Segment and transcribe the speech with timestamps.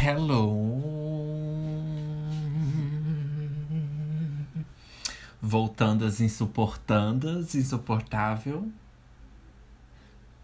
[0.00, 0.80] Hello.
[5.42, 8.70] Voltando às insuportandas, insuportável.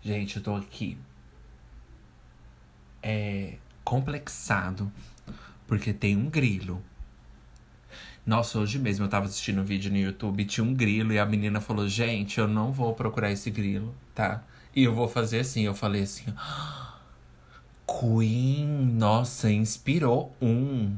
[0.03, 0.99] Gente, eu tô aqui.
[3.01, 3.54] É
[3.85, 4.90] complexado.
[5.68, 6.82] Porque tem um grilo.
[8.27, 11.24] Nossa, hoje mesmo eu tava assistindo um vídeo no YouTube tinha um grilo e a
[11.24, 14.42] menina falou: Gente, eu não vou procurar esse grilo, tá?
[14.74, 15.63] E eu vou fazer assim.
[15.63, 16.24] Eu falei assim.
[18.04, 20.95] Queen, nossa, inspirou um,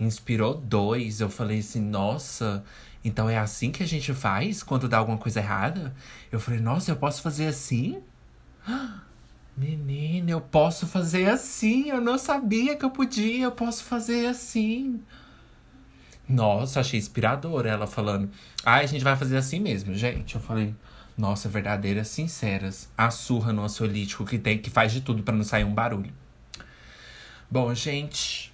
[0.00, 1.20] inspirou dois.
[1.20, 2.64] Eu falei assim, nossa,
[3.04, 5.94] então é assim que a gente faz quando dá alguma coisa errada?
[6.32, 8.02] Eu falei, nossa, eu posso fazer assim?
[9.56, 11.88] Menina, eu posso fazer assim.
[11.88, 15.00] Eu não sabia que eu podia, eu posso fazer assim.
[16.28, 18.28] Nossa, achei inspirador ela falando.
[18.64, 20.34] Ah, a gente vai fazer assim mesmo, gente.
[20.34, 20.74] Eu falei,
[21.16, 22.90] nossa, verdadeiras, sinceras.
[22.98, 26.19] A surra no ansiolítico que tem, que faz de tudo para não sair um barulho.
[27.52, 28.52] Bom, gente.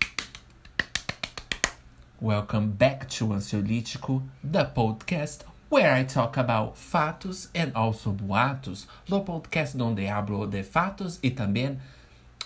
[2.19, 8.87] Welcome back to Ansiolítico, the podcast where I talk about fatos and also boatos.
[9.07, 11.79] No podcast onde hablo de fatos e também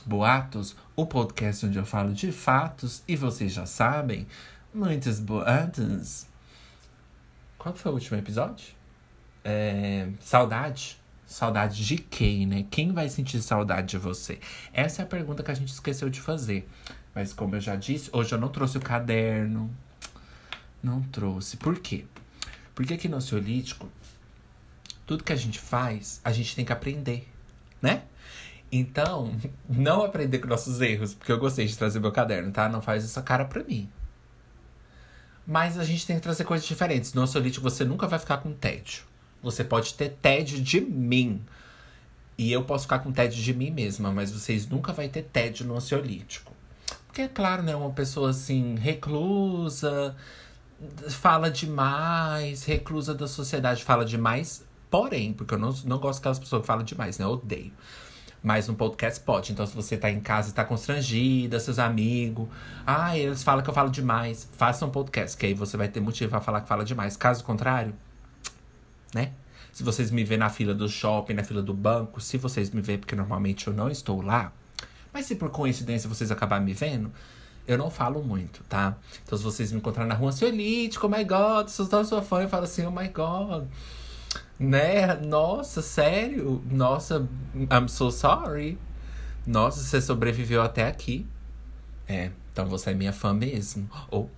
[0.05, 0.75] boatos.
[0.97, 4.27] O podcast onde eu falo de fatos e vocês já sabem,
[4.75, 6.27] muitos boatos.
[7.59, 8.75] Qual foi o último episódio?
[9.45, 11.00] É, saudade.
[11.31, 12.67] Saudade de quem, né?
[12.73, 14.41] Quem vai sentir saudade de você?
[14.73, 16.69] Essa é a pergunta que a gente esqueceu de fazer.
[17.15, 19.73] Mas como eu já disse, hoje eu não trouxe o caderno.
[20.83, 21.57] Não trouxe.
[21.57, 22.05] Por quê?
[22.75, 23.89] Porque aqui no ansiolítico,
[25.07, 27.29] tudo que a gente faz, a gente tem que aprender,
[27.81, 28.03] né?
[28.73, 29.33] Então,
[29.71, 32.69] não aprender com nossos erros, porque eu gostei de trazer meu caderno, tá?
[32.69, 33.89] Não faz essa cara pra mim.
[35.47, 37.15] Mas a gente tem que trazer coisas diferentes.
[37.15, 39.09] No ansiolítico, você nunca vai ficar com tédio.
[39.43, 41.43] Você pode ter tédio de mim.
[42.37, 45.67] E eu posso ficar com tédio de mim mesma, mas vocês nunca vai ter tédio
[45.67, 46.53] no ansiolítico.
[47.07, 47.75] Porque, é claro, né?
[47.75, 50.17] Uma pessoa assim, reclusa,
[51.09, 54.65] fala demais, reclusa da sociedade, fala demais.
[54.91, 57.25] Porém, porque eu não, não gosto daquelas pessoas que falam demais, né?
[57.25, 57.73] Eu odeio.
[58.43, 59.53] Mas no podcast pode.
[59.53, 62.49] Então, se você tá em casa e tá constrangida, seus amigos.
[62.87, 64.49] Ah, eles falam que eu falo demais.
[64.53, 67.17] Faça um podcast, que aí você vai ter motivo pra falar que fala demais.
[67.17, 67.95] Caso contrário,
[69.15, 69.33] né?
[69.73, 72.81] Se vocês me verem na fila do shopping, na fila do banco, se vocês me
[72.81, 74.53] verem, porque normalmente eu não estou lá,
[75.13, 77.13] mas se por coincidência vocês acabarem me vendo,
[77.67, 78.97] eu não falo muito, tá?
[79.25, 82.49] Então se vocês me encontrarem na rua, ansiolítico, oh my god, sou sua fã, eu
[82.49, 83.67] falo assim, oh my god.
[84.59, 85.15] Né?
[85.17, 86.63] Nossa, sério?
[86.71, 88.77] Nossa, I'm so sorry.
[89.47, 91.27] Nossa, você sobreviveu até aqui.
[92.07, 93.89] É, então você é minha fã mesmo.
[94.11, 94.31] Ou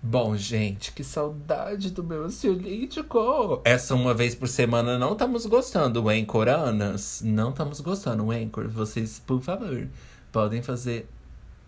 [0.00, 3.60] Bom, gente, que saudade do meu ansiolítico.
[3.64, 7.20] Essa uma vez por semana não estamos gostando, Anchoranas.
[7.24, 8.68] Não estamos gostando, Anchor.
[8.68, 9.88] Vocês, por favor,
[10.30, 11.08] podem fazer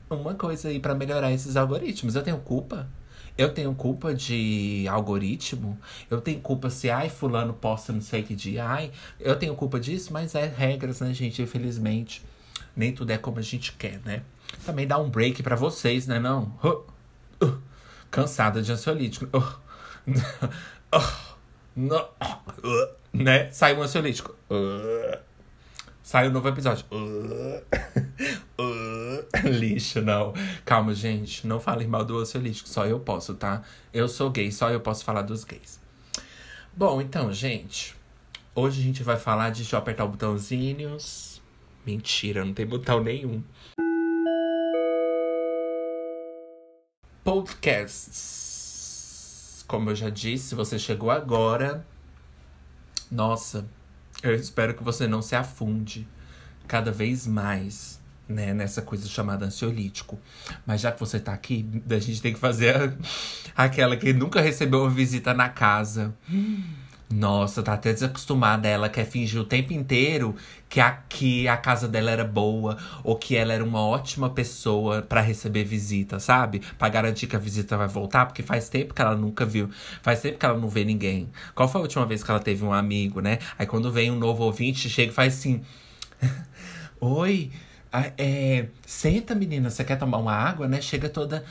[0.08, 2.14] uma coisa aí para melhorar esses algoritmos.
[2.14, 2.88] Eu tenho culpa?
[3.36, 5.76] Eu tenho culpa de algoritmo?
[6.08, 8.64] Eu tenho culpa se, ai, fulano posta não sei que dia.
[8.64, 11.42] Ai, eu tenho culpa disso, mas é regras, né, gente?
[11.42, 12.22] Infelizmente,
[12.76, 14.22] nem tudo é como a gente quer, né?
[14.64, 16.52] Também dá um break para vocês, né, não?
[16.62, 16.84] Uh,
[17.44, 17.69] uh
[18.10, 19.26] cansada de ansiolítico.
[20.92, 22.08] Oh,
[23.12, 23.48] né?
[23.52, 24.34] Sai um ansiolítico.
[26.02, 26.84] Sai um novo episódio.
[29.44, 30.34] Lixo, não.
[30.64, 31.46] Calma, gente.
[31.46, 32.68] Não falem mal do ansiolítico.
[32.68, 33.62] Só eu posso, tá?
[33.92, 35.80] Eu sou gay, só eu posso falar dos gays.
[36.76, 37.94] Bom, então, gente.
[38.52, 39.62] Hoje a gente vai falar de.
[39.62, 41.40] Deixa eu apertar o botãozinhos.
[41.86, 43.42] Mentira, não tem botão nenhum.
[47.22, 48.44] Podcasts.
[49.66, 51.84] Como eu já disse, você chegou agora.
[53.10, 53.66] Nossa,
[54.22, 56.06] eu espero que você não se afunde
[56.66, 60.18] cada vez mais né, nessa coisa chamada ansiolítico.
[60.64, 62.94] Mas já que você tá aqui, a gente tem que fazer
[63.56, 66.14] aquela que nunca recebeu uma visita na casa.
[67.12, 68.68] Nossa, tá até desacostumada.
[68.68, 70.36] Ela quer fingir o tempo inteiro
[70.68, 75.02] que a, que a casa dela era boa ou que ela era uma ótima pessoa
[75.02, 76.60] para receber visita, sabe?
[76.78, 79.68] Pra garantir que a visita vai voltar, porque faz tempo que ela nunca viu.
[80.02, 81.28] Faz tempo que ela não vê ninguém.
[81.52, 83.40] Qual foi a última vez que ela teve um amigo, né?
[83.58, 85.62] Aí quando vem um novo ouvinte, chega e faz assim:
[87.00, 87.50] Oi,
[88.16, 90.80] é, senta menina, você quer tomar uma água, né?
[90.80, 91.44] Chega toda.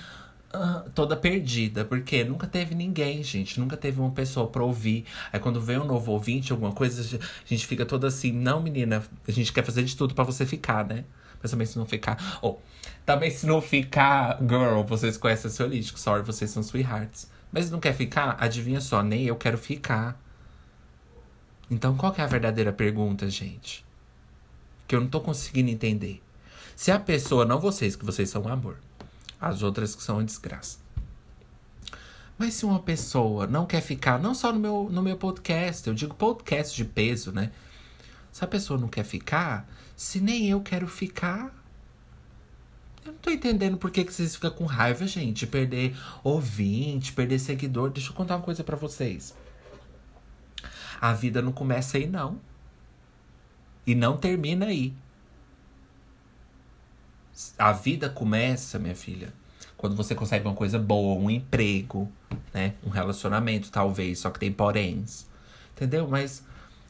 [0.51, 5.05] Uh, toda perdida, porque nunca teve ninguém, gente, nunca teve uma pessoa pra ouvir.
[5.31, 9.03] Aí quando vem um novo ouvinte, alguma coisa, a gente fica toda assim, não, menina,
[9.27, 11.05] a gente quer fazer de tudo para você ficar, né?
[11.39, 12.39] Mas também se não ficar.
[12.41, 17.29] Ou, oh, também se não ficar, girl, vocês conhecem seu holístico, sorry, vocês são sweethearts.
[17.51, 18.35] Mas não quer ficar?
[18.39, 20.19] Adivinha só, nem eu quero ficar.
[21.69, 23.85] Então qual é a verdadeira pergunta, gente?
[24.87, 26.21] Que eu não tô conseguindo entender.
[26.75, 28.77] Se a pessoa, não vocês, que vocês são um amor,
[29.39, 30.79] as outras que são desgraça.
[32.37, 35.93] Mas se uma pessoa não quer ficar, não só no meu, no meu podcast, eu
[35.93, 37.51] digo podcast de peso, né?
[38.31, 41.53] Se a pessoa não quer ficar, se nem eu quero ficar,
[43.05, 45.47] eu não tô entendendo por que, que vocês ficam com raiva, gente.
[45.47, 47.89] Perder ouvinte, perder seguidor.
[47.89, 49.35] Deixa eu contar uma coisa para vocês.
[51.01, 52.39] A vida não começa aí, não.
[53.85, 54.93] E não termina aí.
[57.57, 59.33] A vida começa, minha filha,
[59.77, 62.11] quando você consegue uma coisa boa, um emprego,
[62.53, 62.73] né?
[62.85, 65.27] Um relacionamento, talvez, só que tem poréns.
[65.75, 66.07] Entendeu?
[66.07, 66.43] Mas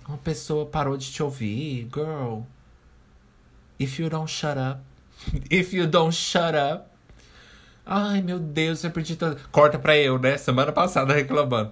[0.08, 2.42] uma pessoa parou de te ouvir, girl.
[3.80, 4.82] If you don't shut up.
[5.52, 6.86] If you don't shut up.
[7.86, 9.48] Ai, meu Deus, eu perdi tanto.
[9.52, 10.38] Corta pra eu, né?
[10.38, 11.72] Semana passada reclamando.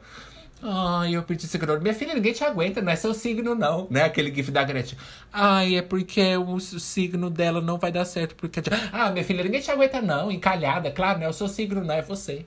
[0.62, 1.80] Ai, eu perdi seguidor.
[1.82, 3.88] Minha filha, ninguém te aguenta, não é seu signo, não.
[3.90, 4.04] Né?
[4.04, 4.98] Aquele gif da Gretchen.
[5.32, 8.36] Ai, é porque o signo dela não vai dar certo.
[8.36, 8.62] Porque...
[8.92, 10.32] Ah, minha filha, ninguém te aguenta, não.
[10.32, 12.46] Encalhada, claro, não é o seu signo, não, é você.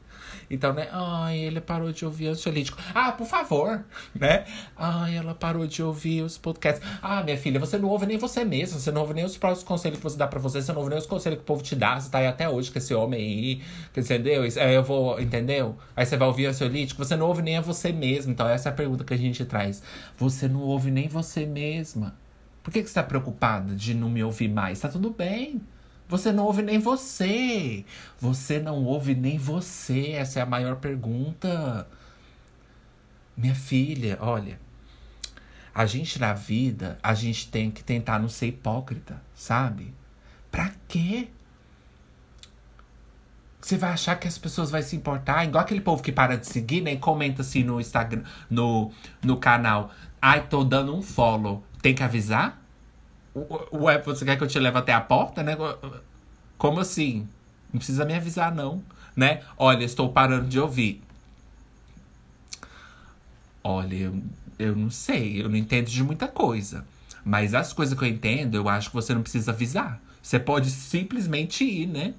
[0.51, 0.89] Então, né?
[0.91, 2.77] Ai, ele parou de ouvir ansiolítico.
[2.93, 4.45] Ah, por favor, né?
[4.77, 6.85] Ai, ela parou de ouvir os podcasts.
[7.01, 8.79] Ah, minha filha, você não ouve nem você mesma.
[8.79, 10.61] Você não ouve nem os próprios conselhos que você dá pra você.
[10.61, 12.01] Você não ouve nem os conselhos que o povo te dá.
[12.01, 13.63] Você tá aí até hoje com esse homem aí.
[13.97, 14.43] Entendeu?
[14.43, 15.77] Aí eu vou, entendeu?
[15.95, 17.05] Aí você vai ouvir ansiolítico.
[17.05, 18.33] Você não ouve nem a você mesmo.
[18.33, 19.83] Então, essa é a pergunta que a gente traz.
[20.17, 22.15] Você não ouve nem você mesma.
[22.63, 24.81] Por que, que você tá preocupada de não me ouvir mais?
[24.81, 25.61] Tá tudo bem.
[26.11, 27.85] Você não ouve nem você.
[28.21, 30.11] Você não ouve nem você.
[30.11, 31.87] Essa é a maior pergunta.
[33.37, 34.59] Minha filha, olha.
[35.73, 39.95] A gente na vida, a gente tem que tentar não ser hipócrita, sabe?
[40.51, 41.29] Pra quê?
[43.61, 45.45] Você vai achar que as pessoas vão se importar?
[45.45, 47.01] Igual aquele povo que para de seguir, nem né?
[47.01, 48.91] comenta assim no Instagram, no,
[49.23, 49.93] no canal.
[50.21, 51.63] Ai, tô dando um follow.
[51.81, 52.60] Tem que avisar?
[53.35, 55.57] Ué, você quer que eu te leve até a porta, né?
[56.59, 57.29] Como assim?
[57.73, 58.83] Não precisa me avisar, não.
[59.17, 59.43] Né?
[59.57, 61.03] Olha, estou parando de ouvir.
[63.63, 64.23] Olha, eu,
[64.59, 66.85] eu não sei, eu não entendo de muita coisa.
[67.25, 70.01] Mas as coisas que eu entendo, eu acho que você não precisa avisar.
[70.23, 72.15] Você pode simplesmente ir, né?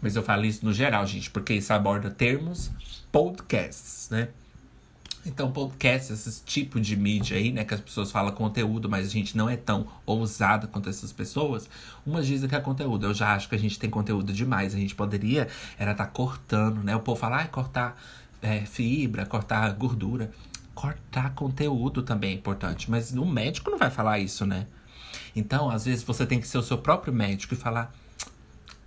[0.00, 2.70] Mas eu falo isso no geral, gente, porque isso aborda termos
[3.12, 4.28] podcasts, né?
[5.24, 7.62] Então, podcast, esse tipo de mídia aí, né?
[7.62, 11.68] Que as pessoas falam conteúdo, mas a gente não é tão ousada quanto essas pessoas.
[12.06, 13.06] Umas dizem que é conteúdo.
[13.06, 14.74] Eu já acho que a gente tem conteúdo demais.
[14.74, 15.46] A gente poderia,
[15.78, 16.96] era estar tá cortando, né?
[16.96, 18.00] O povo fala, ah, cortar
[18.40, 20.30] é, fibra, cortar gordura.
[20.74, 22.90] Cortar conteúdo também é importante.
[22.90, 24.66] Mas o médico não vai falar isso, né?
[25.36, 27.92] Então, às vezes, você tem que ser o seu próprio médico e falar,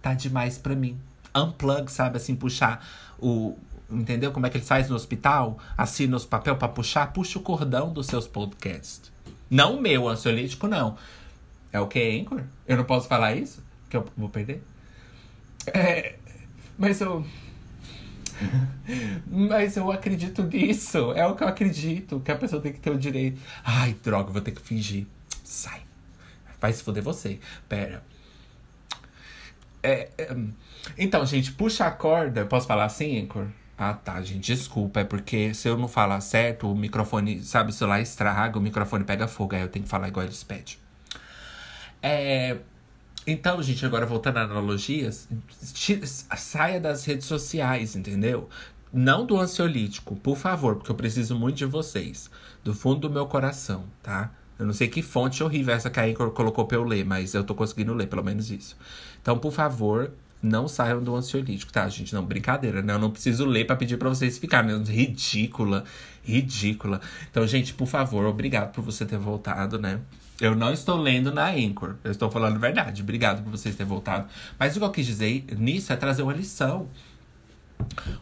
[0.02, 0.98] tá demais pra mim.
[1.36, 2.18] Unplug, sabe?
[2.18, 2.84] Assim, puxar
[3.20, 3.56] o
[3.94, 5.58] Entendeu como é que ele faz no hospital?
[5.78, 9.12] Assina os papel para puxar, puxa o cordão dos seus podcasts.
[9.50, 10.98] Não o meu, ansiolítico, não.
[11.72, 12.44] É o que, Anchor?
[12.68, 13.64] Eu não posso falar isso?
[13.90, 14.64] Que eu vou perder?
[15.68, 16.16] É,
[16.78, 17.26] mas eu.
[19.28, 21.12] mas eu acredito nisso.
[21.14, 22.20] É o que eu acredito.
[22.20, 23.42] Que a pessoa tem que ter o direito.
[23.64, 25.06] Ai, droga, vou ter que fingir.
[25.44, 25.82] Sai.
[26.60, 27.40] Vai se foder você.
[27.68, 28.04] Pera.
[29.82, 30.36] É, é,
[30.98, 32.46] então, gente, puxa a corda.
[32.46, 33.48] Posso falar assim, Anchor?
[33.78, 34.54] Ah, tá, gente.
[34.54, 38.62] Desculpa, é porque se eu não falar certo, o microfone, sabe, o celular estraga, o
[38.62, 40.78] microfone pega fogo, aí eu tenho que falar igual eles pedem.
[42.02, 42.58] É.
[43.26, 45.30] Então, gente, agora voltando a analogias,
[46.36, 48.50] saia das redes sociais, entendeu?
[48.92, 52.30] Não do ansiolítico, por favor, porque eu preciso muito de vocês.
[52.64, 54.32] Do fundo do meu coração, tá?
[54.60, 57.34] Eu não sei que fonte horrível essa que a Anchor colocou pra eu ler, mas
[57.34, 58.78] eu tô conseguindo ler, pelo menos isso.
[59.22, 60.12] Então, por favor,
[60.44, 62.14] não saiam do ansiolítico, tá, gente?
[62.14, 62.94] Não, brincadeira, né?
[62.94, 64.78] Eu não preciso ler para pedir para vocês ficarem.
[64.78, 64.84] Né?
[64.86, 65.86] Ridícula,
[66.22, 67.00] ridícula.
[67.32, 70.02] Então, gente, por favor, obrigado por você ter voltado, né?
[70.42, 71.96] Eu não estou lendo na Anchor.
[72.04, 73.02] Eu estou falando verdade.
[73.02, 74.28] Obrigado por vocês terem voltado.
[74.60, 76.90] Mas o que eu quis dizer nisso é trazer uma lição.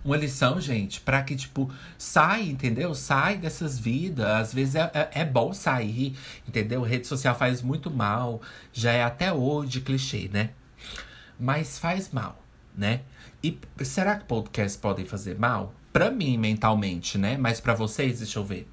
[0.06, 2.94] Uma lição, gente, para que, tipo, sai, entendeu?
[2.94, 4.26] Sai dessas vidas.
[4.28, 6.16] Às vezes é, é, é, bom sair,
[6.48, 6.84] entendeu?
[6.84, 8.42] Rede social faz muito mal.
[8.72, 10.52] Já é até hoje clichê, né?
[11.42, 12.40] Mas faz mal,
[12.78, 13.02] né?
[13.44, 15.74] E será que podcasts podem fazer mal?
[15.92, 17.36] Para mim, mentalmente, né?
[17.36, 18.70] Mas para vocês, deixa eu ver.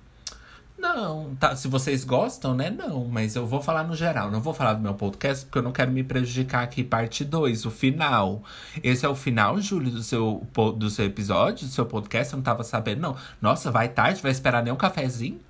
[0.78, 2.70] Não, tá, se vocês gostam, né?
[2.70, 4.30] Não, mas eu vou falar no geral.
[4.30, 6.84] Não vou falar do meu podcast porque eu não quero me prejudicar aqui.
[6.84, 8.44] Parte 2, o final.
[8.84, 10.46] Esse é o final, Júlio, do seu,
[10.76, 12.32] do seu episódio, do seu podcast.
[12.32, 13.16] Eu não tava sabendo, não.
[13.40, 15.40] Nossa, vai tarde, vai esperar nem um cafezinho?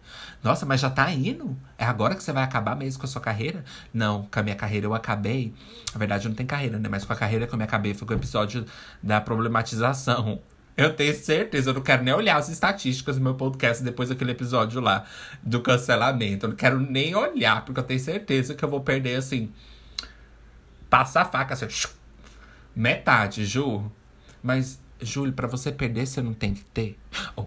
[0.42, 1.56] Nossa, mas já tá indo?
[1.76, 3.64] É agora que você vai acabar mesmo com a sua carreira?
[3.92, 5.52] Não, com a minha carreira eu acabei.
[5.92, 6.88] Na verdade, não tenho carreira, né?
[6.88, 8.64] Mas com a carreira que eu me acabei foi com o episódio
[9.02, 10.40] da problematização.
[10.76, 14.30] Eu tenho certeza, eu não quero nem olhar as estatísticas do meu podcast depois daquele
[14.30, 15.04] episódio lá
[15.42, 16.46] do cancelamento.
[16.46, 19.52] Eu não quero nem olhar, porque eu tenho certeza que eu vou perder, assim,
[20.88, 21.66] passa a faca assim.
[22.76, 23.90] Metade, Ju.
[24.40, 26.96] Mas, Júlio, para você perder, você não tem que ter.
[27.34, 27.46] Oh,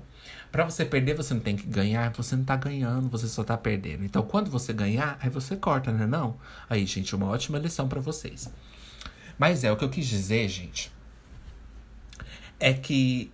[0.51, 2.11] para você perder, você não tem que ganhar.
[2.11, 4.03] Você não tá ganhando, você só tá perdendo.
[4.03, 6.05] Então, quando você ganhar, aí você corta, né?
[6.05, 6.35] Não?
[6.69, 8.51] Aí, gente, uma ótima lição para vocês.
[9.39, 10.91] Mas é o que eu quis dizer, gente.
[12.59, 13.31] É que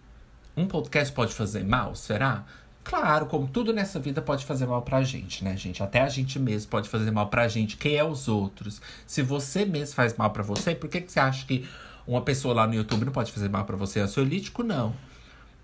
[0.56, 2.46] um podcast pode fazer mal, será?
[2.84, 5.84] Claro, como tudo nessa vida pode fazer mal pra gente, né, gente?
[5.84, 7.76] Até a gente mesmo pode fazer mal pra gente.
[7.78, 8.80] Quem é os outros?
[9.06, 11.68] Se você mesmo faz mal para você, por que, que você acha que
[12.08, 14.00] uma pessoa lá no YouTube não pode fazer mal para você?
[14.00, 14.96] Ansiolítico, não.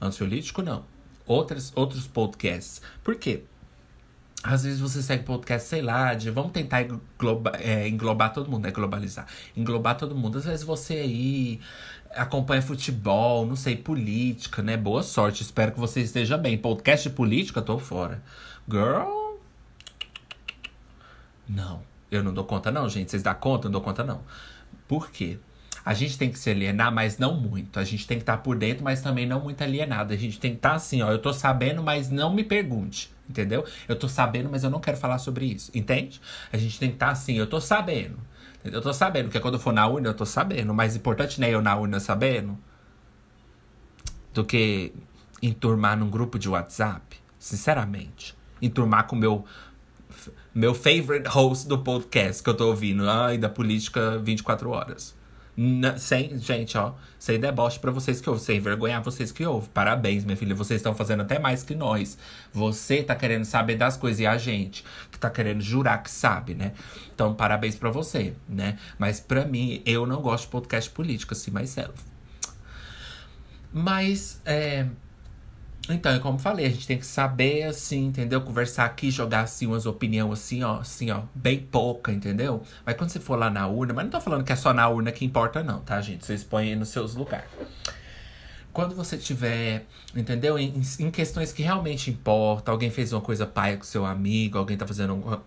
[0.02, 0.84] Ansiolítico, não.
[1.26, 2.82] Outros, outros podcasts.
[3.04, 3.44] Por quê?
[4.44, 8.68] Às vezes você segue podcast, sei lá, de vamos tentar englobar, é, englobar todo mundo,
[8.68, 9.26] é globalizar.
[9.56, 10.38] Englobar todo mundo.
[10.38, 11.62] Às vezes você aí
[12.14, 14.76] acompanha futebol, não sei, política, né?
[14.76, 16.58] Boa sorte, espero que você esteja bem.
[16.58, 18.22] Podcast de política, tô fora.
[18.70, 19.38] Girl?
[21.48, 23.12] Não, eu não dou conta, não, gente.
[23.12, 23.68] Vocês dão conta?
[23.68, 24.22] Eu não dou conta, não.
[24.88, 25.40] Por quê?
[25.86, 27.80] A gente tem que se alienar, mas não muito.
[27.80, 30.14] A gente tem que estar tá por dentro, mas também não muito alienado.
[30.14, 31.12] A gente tem que estar tá assim, ó.
[31.12, 33.12] Eu tô sabendo, mas não me pergunte.
[33.30, 33.66] Entendeu?
[33.88, 35.72] Eu tô sabendo, mas eu não quero falar sobre isso.
[35.74, 36.22] Entende?
[36.52, 38.18] A gente tem que estar tá assim, eu tô sabendo.
[38.64, 40.74] Eu tô sabendo, porque quando eu for na urna, eu tô sabendo.
[40.74, 42.58] Mais importante nem eu na urna sabendo
[44.34, 44.94] do que
[45.42, 47.18] enturmar num grupo de WhatsApp.
[47.38, 48.36] Sinceramente.
[48.62, 49.46] Enturmar com meu
[50.56, 53.10] meu favorite host do podcast que eu tô ouvindo.
[53.10, 55.16] Ai, da política 24 horas.
[55.98, 59.70] Sem, gente, ó, sem deboche para vocês que ouvem, sem envergonhar vocês que ouvem.
[59.72, 62.18] Parabéns, minha filha, vocês estão fazendo até mais que nós.
[62.52, 66.56] Você tá querendo saber das coisas e a gente que tá querendo jurar que sabe,
[66.56, 66.74] né?
[67.14, 68.80] Então, parabéns para você, né?
[68.98, 71.94] Mas para mim, eu não gosto de podcast político, assim, mais self.
[73.72, 74.88] Mas, é,
[75.90, 78.40] então, como falei, a gente tem que saber, assim, entendeu?
[78.40, 82.64] Conversar aqui, jogar, assim, umas opiniões, assim, ó, assim, ó, bem pouca, entendeu?
[82.86, 84.88] Mas quando você for lá na urna, mas não tô falando que é só na
[84.88, 86.26] urna que importa, não, tá, gente?
[86.26, 87.50] Vocês põem aí nos seus lugares.
[88.72, 89.86] Quando você tiver,
[90.16, 90.58] entendeu?
[90.58, 94.78] Em, em questões que realmente importam, alguém fez uma coisa paia com seu amigo, alguém
[94.78, 95.44] tá fazendo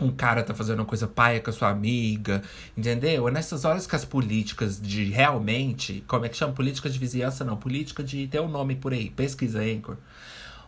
[0.00, 2.42] um cara tá fazendo uma coisa paia com a sua amiga,
[2.76, 3.28] entendeu?
[3.28, 6.52] É nessas horas que as políticas de realmente, como é que chama?
[6.52, 9.96] Política de vizinhança, não, política de ter um nome por aí, pesquisa Anchor.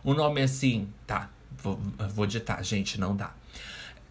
[0.03, 1.29] Um nome assim, tá,
[1.61, 1.79] vou,
[2.13, 3.31] vou ditar, gente, não dá.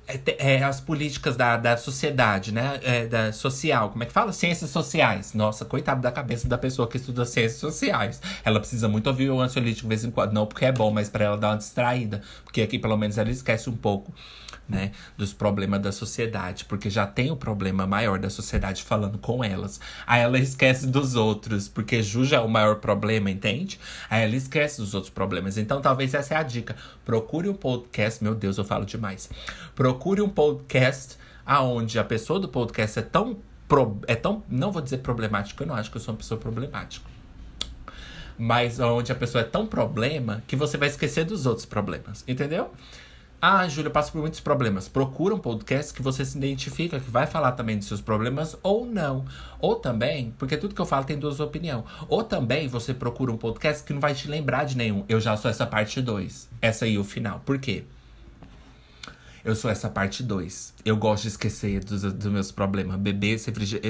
[0.09, 2.81] É, é, as políticas da, da sociedade, né?
[2.83, 4.33] É, da social, como é que fala?
[4.33, 5.35] Ciências sociais.
[5.35, 8.21] Nossa, coitado da cabeça da pessoa que estuda ciências sociais.
[8.45, 10.33] Ela precisa muito ouvir o ansiolítico de vez em quando.
[10.33, 12.23] Não porque é bom, mas para ela dar uma distraída.
[12.43, 14.13] Porque aqui, pelo menos, ela esquece um pouco
[14.71, 19.43] né, dos problemas da sociedade, porque já tem o problema maior da sociedade falando com
[19.43, 19.81] elas.
[20.07, 23.81] Aí ela esquece dos outros, porque Ju já é o maior problema, entende?
[24.09, 25.59] Aí ela esquece dos outros problemas.
[25.59, 26.77] Então, talvez essa é a dica.
[27.05, 29.29] Procure um podcast, meu Deus, eu falo demais.
[29.75, 33.39] Procure um podcast aonde a pessoa do podcast é tão
[34.09, 37.09] é tão, não vou dizer problemática, eu não acho que eu sou uma pessoa problemática.
[38.37, 42.73] Mas onde a pessoa é tão problema que você vai esquecer dos outros problemas, entendeu?
[43.43, 44.87] Ah, Júlia, eu passo por muitos problemas.
[44.87, 48.85] Procura um podcast que você se identifica, que vai falar também dos seus problemas ou
[48.85, 49.25] não.
[49.59, 51.85] Ou também, porque tudo que eu falo tem duas opiniões.
[52.07, 55.07] Ou também você procura um podcast que não vai te lembrar de nenhum.
[55.09, 56.51] Eu já sou essa parte 2.
[56.61, 57.41] Essa aí, o final.
[57.41, 57.85] Por quê?
[59.43, 60.75] Eu sou essa parte 2.
[60.85, 63.01] Eu gosto de esquecer dos, dos meus problemas.
[63.01, 63.41] Beber,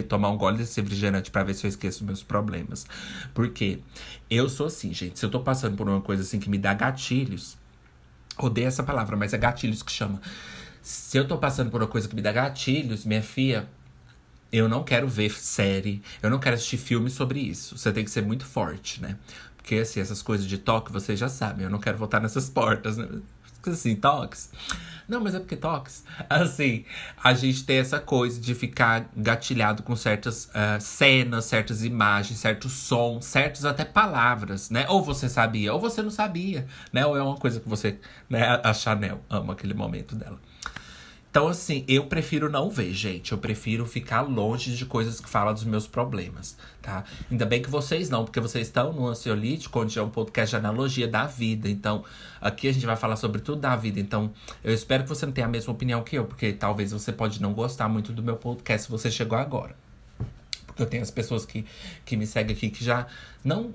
[0.08, 2.86] tomar um gole desse refrigerante para ver se eu esqueço meus problemas.
[3.34, 3.80] Por quê?
[4.30, 5.18] Eu sou assim, gente.
[5.18, 7.58] Se eu tô passando por uma coisa assim que me dá gatilhos,
[8.46, 10.20] Odeio essa palavra, mas é gatilhos que chama.
[10.82, 13.68] Se eu tô passando por uma coisa que me dá gatilhos, minha filha,
[14.52, 17.76] eu não quero ver série, eu não quero assistir filme sobre isso.
[17.76, 19.16] Você tem que ser muito forte, né?
[19.56, 21.64] Porque, assim, essas coisas de toque, vocês já sabem.
[21.64, 23.06] Eu não quero voltar nessas portas, né?
[23.66, 24.50] Assim, toques.
[25.08, 26.04] Não, mas é porque toques.
[26.30, 26.84] Assim,
[27.22, 32.72] a gente tem essa coisa de ficar gatilhado com certas uh, cenas, certas imagens, certos
[32.72, 34.86] sons, certas até palavras, né?
[34.88, 37.04] Ou você sabia, ou você não sabia, né?
[37.04, 37.98] Ou é uma coisa que você,
[38.28, 38.60] né?
[38.62, 40.38] A Chanel ama aquele momento dela.
[41.30, 43.30] Então, assim, eu prefiro não ver, gente.
[43.30, 47.04] Eu prefiro ficar longe de coisas que falam dos meus problemas, tá?
[47.30, 50.56] Ainda bem que vocês não, porque vocês estão no Ansiolítico, onde é um podcast de
[50.56, 51.68] analogia da vida.
[51.68, 52.04] Então,
[52.40, 54.00] aqui a gente vai falar sobre tudo da vida.
[54.00, 54.32] Então,
[54.64, 57.40] eu espero que você não tenha a mesma opinião que eu, porque talvez você pode
[57.40, 59.76] não gostar muito do meu podcast se você chegou agora.
[60.66, 61.64] Porque eu tenho as pessoas que,
[62.04, 63.06] que me seguem aqui que já
[63.44, 63.72] não.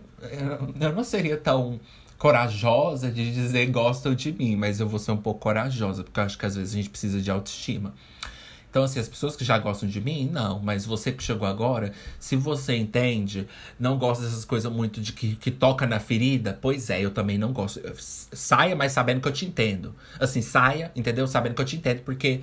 [0.79, 1.79] Eu não seria tão
[2.17, 6.23] corajosa de dizer gostam de mim, mas eu vou ser um pouco corajosa, porque eu
[6.23, 7.93] acho que às vezes a gente precisa de autoestima.
[8.75, 10.59] Então, assim, as pessoas que já gostam de mim, não.
[10.59, 13.47] Mas você que chegou agora, se você entende,
[13.79, 17.37] não gosta dessas coisas muito de que, que toca na ferida, pois é, eu também
[17.37, 17.79] não gosto.
[17.97, 19.95] Saia, mas sabendo que eu te entendo.
[20.19, 21.25] Assim, saia, entendeu?
[21.25, 22.41] Sabendo que eu te entendo, porque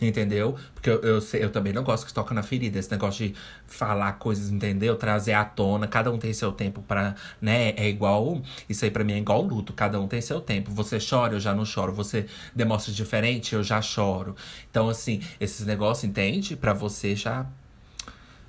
[0.00, 0.56] Entendeu?
[0.74, 2.78] Porque eu, eu, eu também não gosto que toca na ferida.
[2.78, 3.34] Esse negócio de
[3.66, 4.96] falar coisas, entendeu?
[4.96, 5.86] Trazer à tona.
[5.86, 7.14] Cada um tem seu tempo pra.
[7.40, 7.70] né?
[7.76, 8.40] É igual.
[8.68, 9.72] Isso aí pra mim é igual luto.
[9.74, 10.70] Cada um tem seu tempo.
[10.72, 11.92] Você chora, eu já não choro.
[11.92, 14.34] Você demonstra diferente, eu já choro.
[14.70, 16.56] Então, assim, esses negócios, entende?
[16.56, 17.46] Pra você já.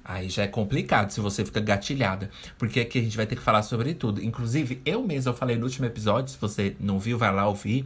[0.03, 2.29] Aí já é complicado se você fica gatilhada.
[2.58, 4.24] Porque aqui a gente vai ter que falar sobre tudo.
[4.24, 7.86] Inclusive, eu mesmo eu falei no último episódio, se você não viu, vai lá ouvir.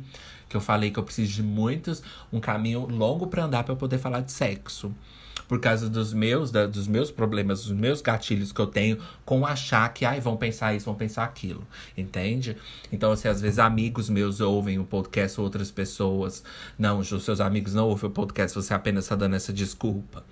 [0.56, 3.78] Que eu falei que eu preciso de muitos, um caminho longo pra andar pra eu
[3.78, 4.90] poder falar de sexo.
[5.50, 9.46] Por causa dos meus, da- dos meus problemas, dos meus gatilhos que eu tenho com
[9.46, 11.68] achar que, ai, vão pensar isso, vão pensar aquilo.
[11.98, 12.56] Entende?
[12.90, 16.42] Então, assim, às vezes amigos meus ouvem o podcast, outras pessoas.
[16.80, 20.24] Não, os seus amigos não ouvem o podcast, você apenas tá dando essa desculpa.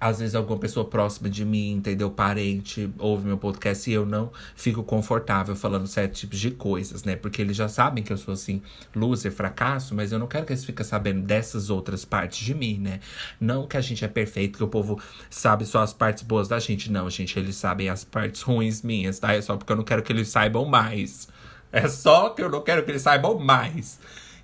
[0.00, 2.10] Às vezes alguma pessoa próxima de mim, entendeu?
[2.10, 7.16] Parente, ouve meu podcast e eu não fico confortável falando certos tipos de coisas, né?
[7.16, 8.62] Porque eles já sabem que eu sou assim,
[8.94, 12.78] loser, fracasso, mas eu não quero que eles fiquem sabendo dessas outras partes de mim,
[12.78, 13.00] né?
[13.40, 16.58] Não que a gente é perfeito, que o povo sabe só as partes boas da
[16.58, 16.90] gente.
[16.92, 19.32] Não, gente, eles sabem as partes ruins minhas, tá?
[19.32, 21.28] É só porque eu não quero que eles saibam mais.
[21.72, 23.98] É só que eu não quero que eles saibam mais.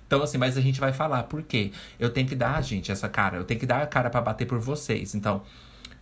[0.07, 1.23] Então, assim, mas a gente vai falar.
[1.23, 1.71] Por quê?
[1.99, 3.37] Eu tenho que dar, gente, essa cara.
[3.37, 5.15] Eu tenho que dar a cara pra bater por vocês.
[5.15, 5.43] Então,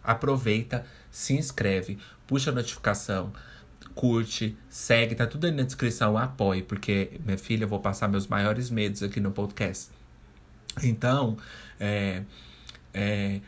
[0.03, 3.31] aproveita, se inscreve, puxa a notificação,
[3.95, 8.27] curte, segue, tá tudo aí na descrição, apoie, porque, minha filha, eu vou passar meus
[8.27, 9.89] maiores medos aqui no podcast.
[10.81, 11.37] Então,
[11.79, 12.23] é.
[12.93, 13.39] É,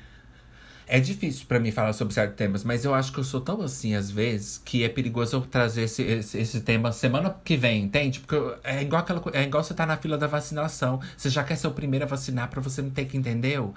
[0.88, 3.62] é difícil pra mim falar sobre certos temas, mas eu acho que eu sou tão
[3.62, 7.84] assim, às vezes, que é perigoso eu trazer esse, esse, esse tema semana que vem,
[7.84, 8.20] entende?
[8.20, 11.00] Porque é igual, aquela, é igual você tá na fila da vacinação.
[11.18, 13.74] Você já quer ser o primeiro a vacinar pra você não ter que, entendeu?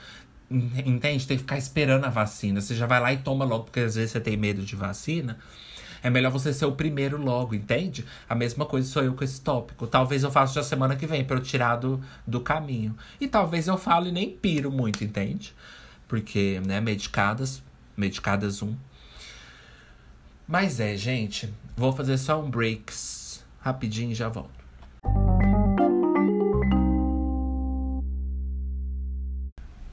[0.51, 1.27] En- Entende?
[1.27, 2.61] Tem que ficar esperando a vacina.
[2.61, 5.39] Você já vai lá e toma logo, porque às vezes você tem medo de vacina.
[6.03, 8.05] É melhor você ser o primeiro logo, entende?
[8.29, 9.87] A mesma coisa sou eu com esse tópico.
[9.87, 12.97] Talvez eu faça já semana que vem pra eu tirar do, do caminho.
[13.21, 15.55] E talvez eu falo e nem piro muito, entende?
[16.09, 17.63] Porque, né, medicadas,
[17.97, 18.75] medicadas um.
[20.47, 24.59] Mas é, gente, vou fazer só um breaks rapidinho e já volto.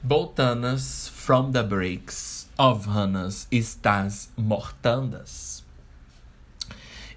[0.02, 5.65] Voltanas from the breaks of Hannas estás mortandas.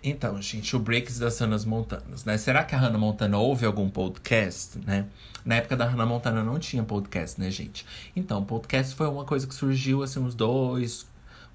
[0.01, 2.37] Então, gente, o Breaks das Hannah Montanas, né?
[2.37, 5.05] Será que a Hannah Montana ouve algum podcast, né?
[5.43, 7.85] Na época da Hannah Montana não tinha podcast, né, gente?
[8.15, 11.05] Então, podcast foi uma coisa que surgiu, assim, uns dois,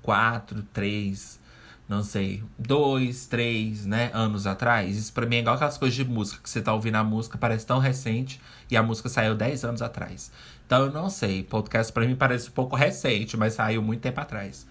[0.02, 1.40] quatro, três,
[1.88, 4.94] não sei, dois, três, né, anos atrás.
[4.94, 7.38] Isso pra mim é igual aquelas coisas de música, que você tá ouvindo a música,
[7.38, 8.38] parece tão recente,
[8.70, 10.30] e a música saiu dez anos atrás.
[10.66, 14.20] Então, eu não sei, podcast pra mim parece um pouco recente, mas saiu muito tempo
[14.20, 14.66] atrás.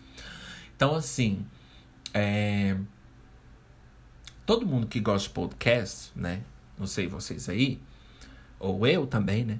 [0.76, 1.44] Então, assim,
[2.14, 2.78] é
[4.46, 6.42] todo mundo que gosta de podcast, né?
[6.78, 7.80] Não sei vocês aí,
[8.60, 9.60] ou eu também, né?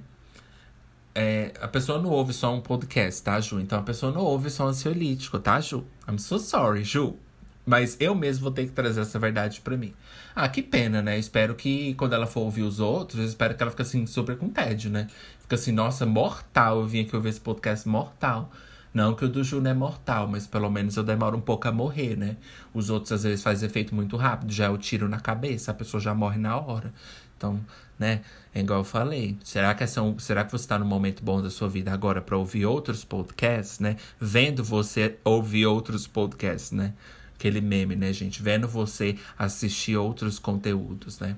[1.14, 3.60] É, a pessoa não ouve só um podcast, tá, Ju?
[3.60, 5.84] Então a pessoa não ouve só um ansiolítico, tá, Ju?
[6.08, 7.16] I'm so sorry, Ju.
[7.64, 9.94] Mas eu mesmo vou ter que trazer essa verdade pra mim.
[10.34, 11.18] Ah, que pena, né?
[11.18, 14.36] Espero que quando ela for ouvir os outros, eu espero que ela fique assim, super
[14.36, 15.08] com tédio, né?
[15.40, 16.80] Fica assim, nossa, mortal.
[16.80, 18.52] Eu vim aqui ouvir esse podcast mortal.
[18.94, 21.66] Não que o do Ju não é mortal, mas pelo menos eu demoro um pouco
[21.68, 22.36] a morrer, né?
[22.72, 25.74] Os outros às vezes faz efeito muito rápido, já é o tiro na cabeça, a
[25.74, 26.94] pessoa já morre na hora.
[27.36, 27.60] Então,
[27.98, 28.22] né,
[28.54, 29.36] é igual eu falei.
[29.42, 32.22] Será que, é um- será que você tá num momento bom da sua vida agora
[32.22, 33.96] pra ouvir outros podcasts, né?
[34.20, 36.94] Vendo você ouvir outros podcasts, né?
[37.34, 38.40] Aquele meme, né, gente?
[38.42, 41.36] Vendo você assistir outros conteúdos, né?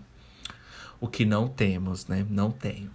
[1.00, 2.24] O que não temos, né?
[2.28, 2.90] Não tenho.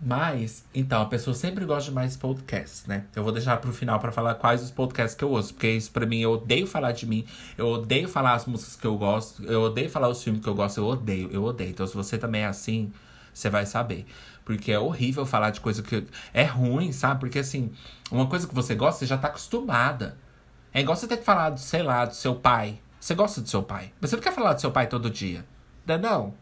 [0.00, 3.04] Mas, então, a pessoa sempre gosta de mais podcasts, né?
[3.16, 5.52] Eu vou deixar pro final pra falar quais os podcasts que eu ouço.
[5.52, 7.24] Porque isso pra mim, eu odeio falar de mim.
[7.56, 9.42] Eu odeio falar as músicas que eu gosto.
[9.44, 10.78] Eu odeio falar os filmes que eu gosto.
[10.78, 11.70] Eu odeio, eu odeio.
[11.70, 12.92] Então, se você também é assim,
[13.34, 14.06] você vai saber.
[14.44, 16.06] Porque é horrível falar de coisa que.
[16.32, 17.18] É ruim, sabe?
[17.18, 17.72] Porque assim,
[18.10, 20.16] uma coisa que você gosta, você já tá acostumada.
[20.72, 22.80] É igual você ter que falar, do, sei lá, do seu pai.
[23.00, 23.92] Você gosta do seu pai.
[24.00, 25.44] Mas você não quer falar do seu pai todo dia.
[25.84, 26.34] Não é não?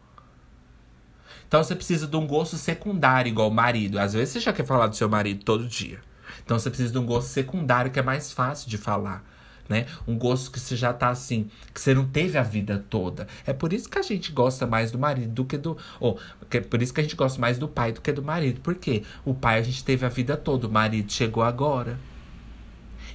[1.47, 3.97] Então você precisa de um gosto secundário, igual o marido.
[3.97, 5.99] Às vezes você já quer falar do seu marido todo dia.
[6.43, 9.23] Então você precisa de um gosto secundário que é mais fácil de falar.
[9.69, 9.85] Né?
[10.07, 13.27] Um gosto que você já tá assim, que você não teve a vida toda.
[13.45, 15.77] É por isso que a gente gosta mais do marido do que do.
[15.99, 16.17] Ou,
[16.51, 18.61] é por isso que a gente gosta mais do pai do que do marido.
[18.61, 19.03] Por quê?
[19.25, 21.99] O pai a gente teve a vida toda, o marido chegou agora.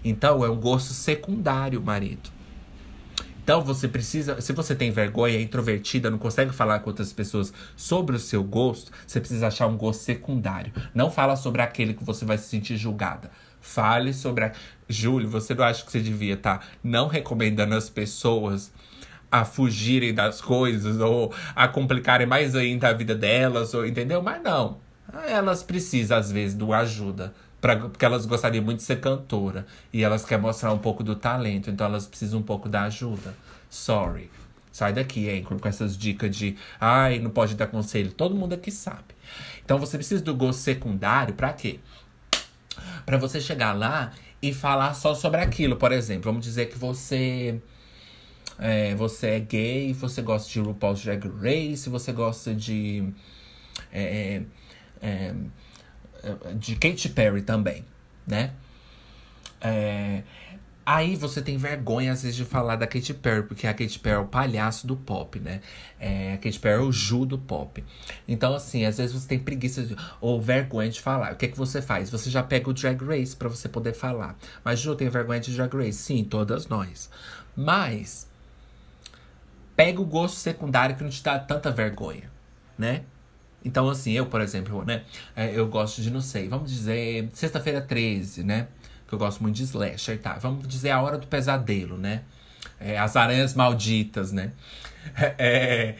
[0.05, 2.31] Então é um gosto secundário, o marido.
[3.43, 7.53] Então você precisa, se você tem vergonha, é introvertida, não consegue falar com outras pessoas
[7.77, 10.73] sobre o seu gosto, você precisa achar um gosto secundário.
[10.95, 13.31] Não fala sobre aquele que você vai se sentir julgada.
[13.61, 14.53] Fale sobre a...
[14.89, 18.73] Júlio, você não acha que você devia estar não recomendando as pessoas
[19.31, 24.23] a fugirem das coisas ou a complicarem mais ainda a vida delas, ou entendeu?
[24.23, 24.79] Mas não.
[25.27, 27.33] elas precisam, às vezes, do ajuda.
[27.63, 29.65] Pra, porque elas gostariam muito de ser cantora.
[29.93, 31.71] E elas querem mostrar um pouco do talento.
[31.71, 33.35] Então elas precisam um pouco da ajuda.
[33.71, 34.29] Sorry.
[34.73, 38.11] Sai daqui, Anchor, com essas dicas de ai, não pode dar conselho.
[38.11, 39.15] Todo mundo aqui sabe.
[39.65, 41.79] Então você precisa do gosto secundário para quê?
[43.07, 45.77] Para você chegar lá e falar só sobre aquilo.
[45.77, 47.61] Por exemplo, vamos dizer que você
[48.59, 53.13] é, você é gay, você gosta de RuPaul's Drag Race, você gosta de
[53.93, 54.43] é, é,
[55.07, 55.35] é
[56.55, 57.85] de Katy Perry também,
[58.27, 58.53] né?
[59.61, 60.23] É,
[60.85, 64.17] Aí você tem vergonha, às vezes, de falar da Katy Perry, porque a Katy Perry
[64.17, 65.61] é o palhaço do pop, né?
[65.99, 67.85] É, a Katy Perry é o Ju do pop.
[68.27, 71.35] Então, assim, às vezes você tem preguiça de, ou vergonha de falar.
[71.35, 72.11] O que é que você faz?
[72.11, 74.37] Você já pega o Drag Race para você poder falar.
[74.65, 75.99] Mas, Ju, tem vergonha de Drag Race?
[75.99, 77.09] Sim, todas nós.
[77.55, 78.29] Mas,
[79.77, 82.29] pega o gosto secundário que não te dá tanta vergonha,
[82.77, 83.05] né?
[83.65, 85.03] Então, assim, eu, por exemplo, né?
[85.37, 88.69] É, eu gosto de, não sei, vamos dizer, sexta-feira 13, né?
[89.13, 90.39] que eu gosto muito de slasher, tá?
[90.41, 92.23] Vamos dizer a hora do pesadelo, né?
[92.81, 94.53] É, as aranhas malditas, né?
[95.37, 95.97] É,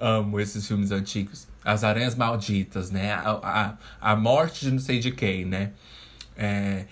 [0.00, 1.46] amo esses filmes antigos.
[1.64, 3.12] As aranhas malditas, né?
[3.12, 5.70] A, a, a morte de não sei de quem, né?
[6.36, 6.86] É,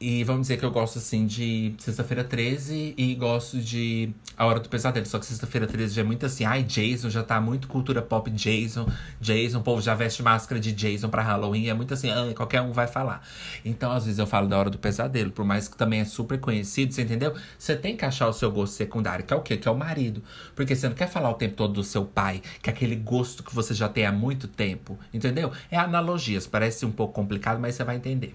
[0.00, 4.58] e vamos dizer que eu gosto, assim, de Sexta-feira 13 e gosto de A Hora
[4.58, 5.04] do Pesadelo.
[5.04, 8.30] Só que Sexta-feira 13 já é muito assim, ai, Jason, já tá muito cultura pop
[8.30, 8.88] Jason.
[9.20, 11.68] Jason, o povo já veste máscara de Jason pra Halloween.
[11.68, 13.22] É muito assim, ah, qualquer um vai falar.
[13.62, 15.32] Então, às vezes, eu falo da Hora do Pesadelo.
[15.32, 17.34] Por mais que também é super conhecido, você entendeu?
[17.58, 19.58] Você tem que achar o seu gosto secundário, que é o quê?
[19.58, 20.22] Que é o marido.
[20.56, 23.42] Porque você não quer falar o tempo todo do seu pai, que é aquele gosto
[23.42, 24.98] que você já tem há muito tempo.
[25.12, 25.52] Entendeu?
[25.70, 26.46] É analogias.
[26.46, 28.34] Parece um pouco complicado, mas você vai entender.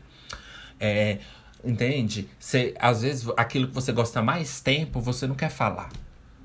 [0.79, 1.17] É
[1.65, 2.29] Entende?
[2.39, 5.89] Você, às vezes, aquilo que você gosta mais tempo, você não quer falar.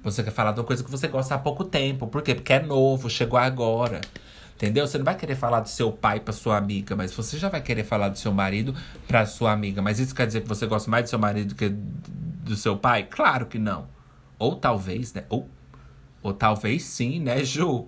[0.02, 2.06] Você quer falar de uma coisa que você gosta há pouco tempo.
[2.06, 2.34] Por quê?
[2.34, 4.00] Porque é novo, chegou agora.
[4.56, 4.86] Entendeu?
[4.86, 7.60] Você não vai querer falar do seu pai para sua amiga, mas você já vai
[7.60, 8.74] querer falar do seu marido
[9.06, 9.82] para sua amiga.
[9.82, 12.76] Mas isso quer dizer que você gosta mais do seu marido do que do seu
[12.76, 13.04] pai?
[13.04, 13.88] Claro que não.
[14.38, 15.24] Ou talvez, né?
[15.28, 15.48] Ou,
[16.22, 17.86] ou talvez sim, né, Ju?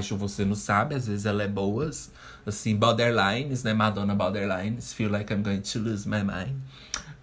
[0.00, 2.10] Ju, você não sabe, às vezes ela é boas
[2.46, 3.72] assim, borderlines, né?
[3.72, 6.56] Madonna borderlines, feel like I'm going to lose my mind.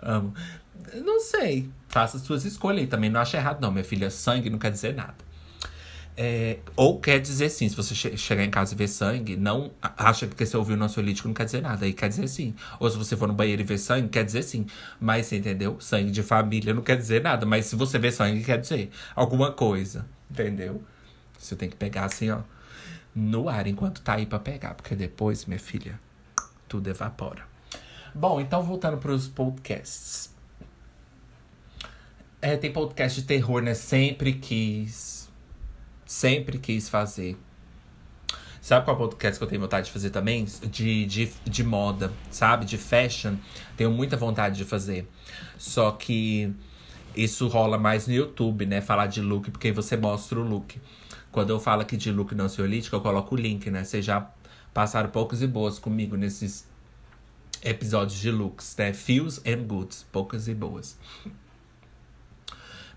[0.01, 0.33] Amo.
[1.03, 1.69] Não sei.
[1.87, 2.87] Faça as suas escolhas aí.
[2.87, 3.71] Também não acho errado, não.
[3.71, 5.29] Minha filha, sangue não quer dizer nada.
[6.21, 9.71] É, ou quer dizer sim, se você che chegar em casa e ver sangue, não
[9.81, 11.85] acha que você ouviu o nosso não quer dizer nada.
[11.85, 12.53] Aí quer dizer sim.
[12.79, 14.65] Ou se você for no banheiro e ver sangue, quer dizer sim.
[14.99, 15.77] Mas você entendeu?
[15.79, 17.45] Sangue de família não quer dizer nada.
[17.45, 20.05] Mas se você ver sangue, quer dizer alguma coisa.
[20.29, 20.83] Entendeu?
[21.39, 22.41] Você tem que pegar assim, ó
[23.15, 25.99] no ar enquanto tá aí pra pegar, porque depois, minha filha,
[26.67, 27.47] tudo evapora.
[28.13, 30.33] Bom, então voltando para os podcasts.
[32.41, 33.73] É, tem podcast de terror, né?
[33.73, 35.29] Sempre quis.
[36.05, 37.37] Sempre quis fazer.
[38.61, 40.45] Sabe qual podcast que eu tenho vontade de fazer também?
[40.45, 42.65] De, de, de moda, sabe?
[42.65, 43.35] De fashion.
[43.75, 45.07] Tenho muita vontade de fazer.
[45.57, 46.53] Só que
[47.15, 48.79] isso rola mais no YouTube, né?
[48.79, 50.79] Falar de look, porque você mostra o look.
[51.31, 53.83] Quando eu falo aqui de look não ansiolítico, eu coloco o link, né?
[53.83, 54.29] Vocês já
[54.73, 56.67] passaram poucos e boas comigo nesses
[57.63, 58.93] episódios de looks, né?
[58.93, 60.97] Feels and goods, poucas e boas.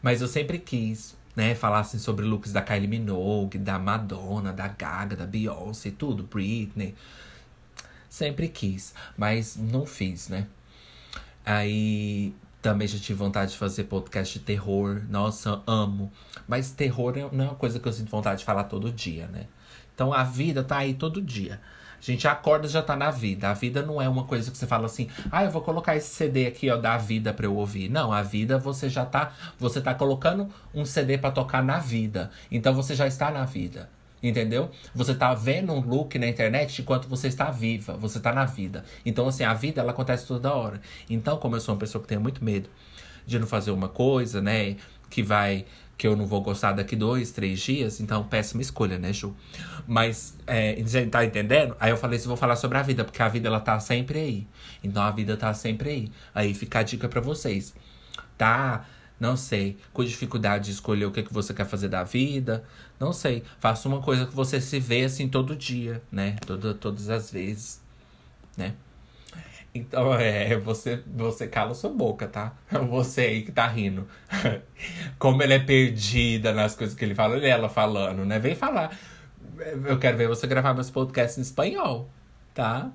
[0.00, 4.66] Mas eu sempre quis, né, falar assim sobre looks da Kylie Minogue, da Madonna, da
[4.66, 6.94] Gaga, da Beyoncé, tudo, Britney.
[8.08, 10.46] Sempre quis, mas não fiz, né?
[11.46, 15.02] Aí também já tive vontade de fazer podcast de terror.
[15.10, 16.12] Nossa, amo.
[16.46, 19.46] Mas terror não é uma coisa que eu sinto vontade de falar todo dia, né?
[19.92, 21.60] Então a vida tá aí todo dia.
[21.98, 23.48] A gente acorda já tá na vida.
[23.48, 26.14] A vida não é uma coisa que você fala assim, ah, eu vou colocar esse
[26.14, 27.88] CD aqui, ó, da vida pra eu ouvir.
[27.88, 29.32] Não, a vida você já tá.
[29.58, 32.30] Você tá colocando um CD para tocar na vida.
[32.50, 33.88] Então você já está na vida.
[34.22, 34.70] Entendeu?
[34.94, 38.84] Você tá vendo um look na internet enquanto você está viva, você tá na vida.
[39.04, 40.80] Então, assim, a vida ela acontece toda hora.
[41.10, 42.68] Então, como eu sou uma pessoa que tem muito medo
[43.26, 44.76] de não fazer uma coisa, né?
[45.10, 45.64] Que vai.
[45.98, 49.36] Que eu não vou gostar daqui dois, três dias, então péssima escolha, né, Ju?
[49.86, 51.76] Mas, é, tá entendendo?
[51.78, 54.18] Aí eu falei assim: vou falar sobre a vida, porque a vida ela tá sempre
[54.18, 54.46] aí.
[54.82, 56.12] Então a vida tá sempre aí.
[56.34, 57.74] Aí fica a dica para vocês.
[58.38, 58.84] Tá?
[59.22, 59.78] Não sei.
[59.92, 62.64] Com dificuldade de escolher o que, que você quer fazer da vida.
[62.98, 63.44] Não sei.
[63.60, 66.34] Faça uma coisa que você se vê assim todo dia, né?
[66.44, 67.80] Toda, todas as vezes,
[68.56, 68.74] né?
[69.72, 72.52] Então, é, você, você cala sua boca, tá?
[72.90, 74.08] Você aí que tá rindo.
[75.20, 78.40] Como ela é perdida nas coisas que ele fala, e ela falando, né?
[78.40, 78.98] Vem falar.
[79.84, 82.10] Eu quero ver você gravar meus podcasts em espanhol,
[82.52, 82.90] tá?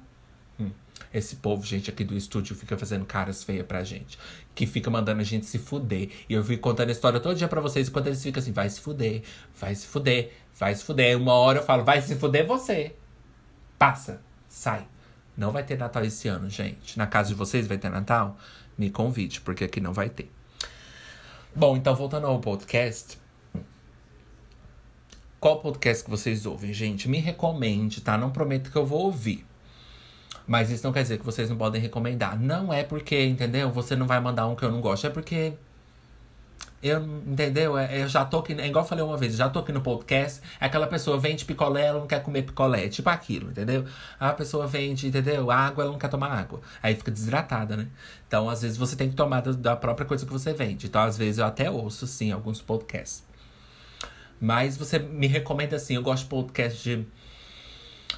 [1.13, 4.17] Esse povo, gente, aqui do estúdio fica fazendo caras feias pra gente.
[4.53, 6.09] Que fica mandando a gente se fuder.
[6.27, 7.87] E eu fico contando a história todo dia pra vocês.
[7.87, 9.23] Enquanto eles ficam assim, vai se fuder,
[9.59, 11.17] vai se fuder, vai se fuder.
[11.17, 12.95] Uma hora eu falo, vai se fuder você.
[13.77, 14.87] Passa, sai.
[15.35, 16.97] Não vai ter Natal esse ano, gente.
[16.97, 18.37] Na casa de vocês vai ter Natal?
[18.77, 20.31] Me convide, porque aqui não vai ter.
[21.55, 23.17] Bom, então voltando ao podcast.
[25.39, 27.07] Qual podcast que vocês ouvem, gente?
[27.07, 28.17] Me recomende, tá?
[28.17, 29.45] Não prometo que eu vou ouvir.
[30.47, 32.39] Mas isso não quer dizer que vocês não podem recomendar.
[32.39, 33.69] Não é porque, entendeu?
[33.71, 35.05] Você não vai mandar um que eu não gosto.
[35.05, 35.53] É porque
[36.81, 37.77] eu, entendeu?
[37.77, 39.81] É, eu já tô aqui, é igual eu falei uma vez, já tô aqui no
[39.81, 43.83] podcast, aquela pessoa vende picolé, ela não quer comer picolé, é tipo aquilo, entendeu?
[44.19, 45.49] A pessoa vende, entendeu?
[45.49, 46.61] Água, ela não quer tomar água.
[46.81, 47.87] Aí fica desidratada, né?
[48.27, 50.85] Então, às vezes, você tem que tomar da, da própria coisa que você vende.
[50.85, 53.25] Então, às vezes, eu até ouço, sim, alguns podcasts.
[54.39, 57.07] Mas você me recomenda assim, eu gosto de podcast de.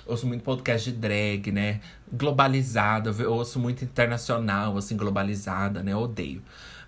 [0.09, 1.79] Ouço muito podcast de drag, né?
[2.11, 5.93] Globalizado, eu ouço muito internacional, assim, globalizada, né?
[5.93, 6.41] Eu odeio.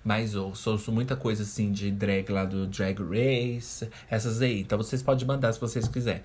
[0.04, 4.62] Mas ouço, ouço muita coisa assim de drag lá do Drag Race, essas aí.
[4.62, 6.24] Então vocês podem mandar se vocês quiserem.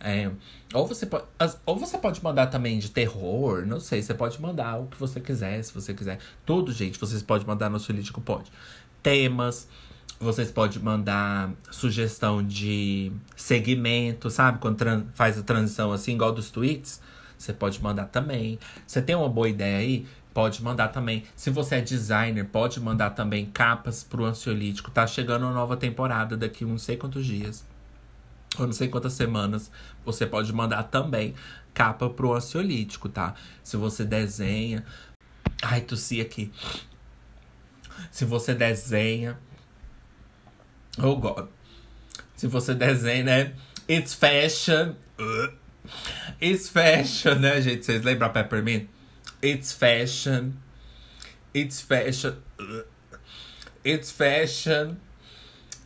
[0.00, 0.30] É,
[0.74, 1.24] ou, você pode,
[1.64, 5.20] ou você pode mandar também de terror, não sei, você pode mandar o que você
[5.20, 6.18] quiser, se você quiser.
[6.44, 8.50] Tudo, gente, vocês podem mandar no Solítico Pode.
[9.02, 9.68] Temas,
[10.18, 14.58] vocês podem mandar sugestão de segmento, sabe?
[14.58, 17.00] Quando faz a transição assim, igual dos tweets,
[17.36, 18.58] você pode mandar também.
[18.86, 20.06] Você tem uma boa ideia aí?
[20.32, 21.24] Pode mandar também.
[21.34, 24.90] Se você é designer, pode mandar também capas pro ansiolítico.
[24.90, 27.64] Tá chegando uma nova temporada daqui não sei quantos dias.
[28.58, 29.70] Ou não sei quantas semanas.
[30.04, 31.34] Você pode mandar também
[31.74, 33.34] capa pro ansiolítico, tá?
[33.62, 34.84] Se você desenha.
[35.62, 36.50] Ai, tossi aqui.
[38.10, 39.38] Se você desenha.
[40.98, 41.48] Oh, God.
[42.36, 43.52] Se você desenha, né?
[43.88, 44.94] It's fashion.
[46.40, 47.84] It's fashion, né, gente?
[47.84, 48.88] Vocês lembram a Peppermint?
[49.42, 50.52] It's fashion.
[51.54, 52.34] It's fashion.
[53.84, 54.96] It's fashion.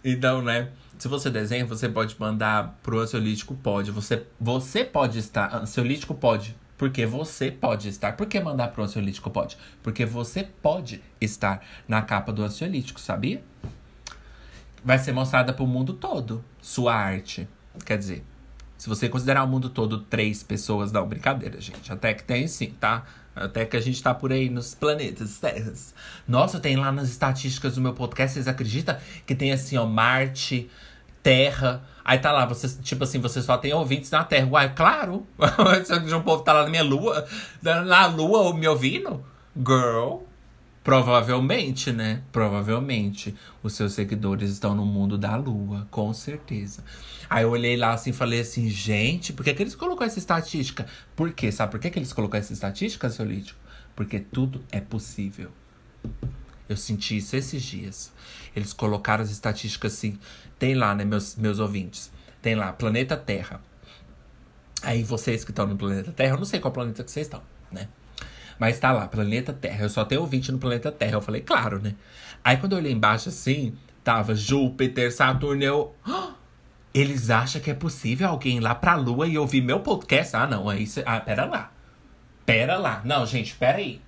[0.04, 0.70] Então, né?
[0.98, 3.90] Se você desenha, você pode mandar pro ansiolítico pode.
[3.90, 5.54] Você, você pode estar.
[5.54, 6.56] Ansiolítico pode.
[6.76, 8.16] Porque você pode estar.
[8.16, 9.56] Por que mandar pro ansiolítico pode?
[9.82, 13.42] Porque você pode estar na capa do ansiolítico, sabia?
[14.84, 17.48] Vai ser mostrada pro mundo todo sua arte.
[17.84, 18.24] Quer dizer,
[18.80, 21.92] se você considerar o mundo todo três pessoas, não, brincadeira, gente.
[21.92, 23.04] Até que tem sim, tá?
[23.36, 25.94] Até que a gente tá por aí nos planetas, terras.
[26.26, 30.70] Nossa, tem lá nas estatísticas do meu podcast, vocês acreditam que tem assim, ó, Marte,
[31.22, 31.82] Terra.
[32.02, 34.48] Aí tá lá, você, tipo assim, você só tem ouvintes na Terra.
[34.50, 35.26] Uai, claro!
[36.16, 37.26] Um povo tá lá na minha lua,
[37.62, 39.22] na lua me ouvindo,
[39.56, 40.22] girl.
[40.82, 42.22] Provavelmente, né?
[42.32, 46.82] Provavelmente os seus seguidores estão no mundo da lua, com certeza.
[47.28, 50.18] Aí eu olhei lá assim e falei assim, gente, por que, que eles colocou essa
[50.18, 50.86] estatística?
[51.14, 51.52] Por quê?
[51.52, 53.54] Sabe por que, que eles colocou essa estatística, seu Lídio?
[53.94, 55.50] Porque tudo é possível.
[56.66, 58.10] Eu senti isso esses dias.
[58.56, 60.18] Eles colocaram as estatísticas assim.
[60.58, 62.10] Tem lá, né, meus, meus ouvintes.
[62.40, 63.60] Tem lá, planeta Terra.
[64.82, 67.42] Aí vocês que estão no planeta Terra, eu não sei qual planeta que vocês estão,
[67.70, 67.88] né?
[68.60, 69.84] Mas tá lá, planeta Terra.
[69.84, 71.14] Eu só tenho ouvinte no planeta Terra.
[71.14, 71.94] Eu falei, claro, né?
[72.44, 75.96] Aí quando eu olhei embaixo assim, tava Júpiter, Saturno, eu.
[76.06, 76.32] Oh!
[76.92, 80.36] Eles acham que é possível alguém ir lá pra Lua e ouvir meu podcast?
[80.36, 80.68] Ah, não.
[80.68, 81.02] Aí cê...
[81.06, 81.72] Ah, pera lá.
[82.44, 83.00] Pera lá.
[83.02, 83.98] Não, gente, pera aí.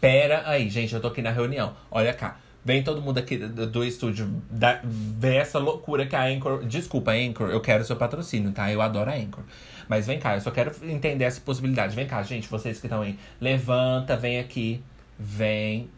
[0.00, 0.94] Pera aí, gente.
[0.94, 1.76] Eu tô aqui na reunião.
[1.90, 2.38] Olha cá.
[2.64, 6.64] Vem todo mundo aqui do, estúdio da, ver essa loucura que a Anchor.
[6.64, 8.70] Desculpa, Anchor, eu quero seu patrocínio, tá?
[8.70, 9.42] Eu adoro a Anchor.
[9.88, 11.96] Mas vem cá, eu só quero entender essa possibilidade.
[11.96, 13.18] Vem cá, gente, vocês que estão aí.
[13.40, 14.80] Levanta, vem aqui.
[15.18, 15.90] Vem.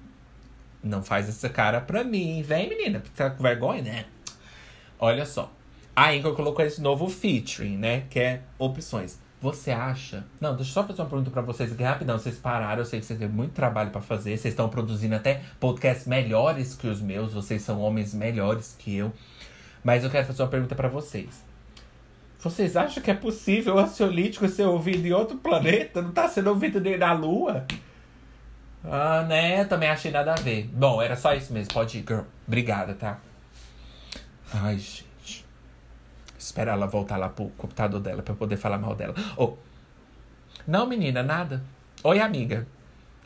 [0.82, 2.42] Não faz essa cara pra mim.
[2.42, 3.02] Vem, menina.
[3.14, 4.06] Tá com vergonha, né?
[4.98, 5.52] Olha só.
[5.94, 8.04] A Anchor colocou esse novo featuring, né?
[8.08, 9.18] Que é opções.
[9.44, 10.24] Você acha?
[10.40, 12.18] Não, deixa eu só fazer uma pergunta para vocês aqui rapidão.
[12.18, 14.38] Vocês pararam, eu sei que vocês têm muito trabalho para fazer.
[14.38, 17.34] Vocês estão produzindo até podcasts melhores que os meus.
[17.34, 19.12] Vocês são homens melhores que eu.
[19.84, 21.44] Mas eu quero fazer uma pergunta para vocês.
[22.40, 26.00] Vocês acham que é possível o ansiolítico ser ouvido em outro planeta?
[26.00, 27.66] Não tá sendo ouvido nem na Lua?
[28.82, 29.66] Ah, né?
[29.66, 30.70] Também achei nada a ver.
[30.72, 31.74] Bom, era só isso mesmo.
[31.74, 32.22] Pode ir, girl.
[32.48, 33.18] Obrigada, tá?
[34.54, 35.13] Ai, gente.
[36.54, 39.12] Espera ela voltar lá pro computador dela eu poder falar mal dela.
[39.36, 39.56] Oh.
[40.64, 41.64] Não, menina, nada.
[42.04, 42.64] Oi, amiga.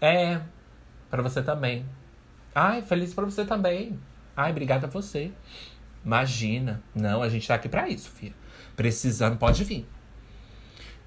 [0.01, 0.41] É,
[1.11, 1.85] para você também.
[2.55, 4.01] Ai, feliz para você também.
[4.35, 5.31] Ai, obrigada a você.
[6.03, 6.83] Imagina.
[6.95, 8.33] Não, a gente tá aqui para isso, filha.
[8.75, 9.87] Precisando, pode vir.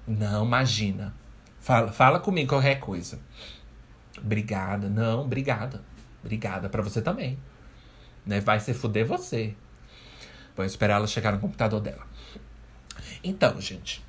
[0.06, 1.12] Não, imagina.
[1.58, 3.18] Fala, fala comigo qualquer coisa.
[4.16, 4.88] Obrigada.
[4.88, 5.82] Não, obrigada.
[6.20, 7.36] Obrigada para você também.
[8.24, 8.38] Né?
[8.38, 9.56] Vai se fuder você.
[10.54, 12.11] Vou esperar ela chegar no computador dela.
[13.22, 14.02] Então, gente.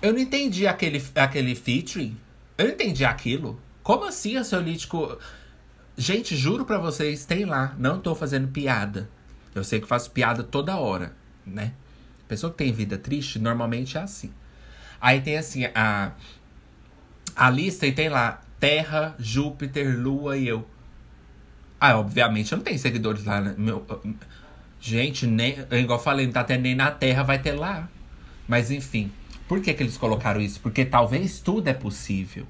[0.00, 2.16] Eu não entendi aquele, aquele featuring.
[2.58, 3.60] Eu não entendi aquilo.
[3.82, 5.18] Como assim, ansiolítico?
[5.96, 7.74] Gente, juro pra vocês, tem lá.
[7.78, 9.08] Não tô fazendo piada.
[9.54, 11.14] Eu sei que faço piada toda hora,
[11.46, 11.72] né?
[12.26, 14.32] Pessoa que tem vida triste, normalmente é assim.
[15.00, 16.12] Aí tem assim, a,
[17.36, 20.66] a lista e tem lá Terra, Júpiter, Lua e eu.
[21.78, 23.40] Ah, obviamente eu não tenho seguidores lá.
[23.40, 23.54] Né?
[23.58, 23.84] Meu,
[24.80, 27.88] gente, nem, igual eu falei, não tá tendo nem na Terra, vai ter lá.
[28.46, 29.10] Mas enfim,
[29.48, 30.60] por que, que eles colocaram isso?
[30.60, 32.46] Porque talvez tudo é possível.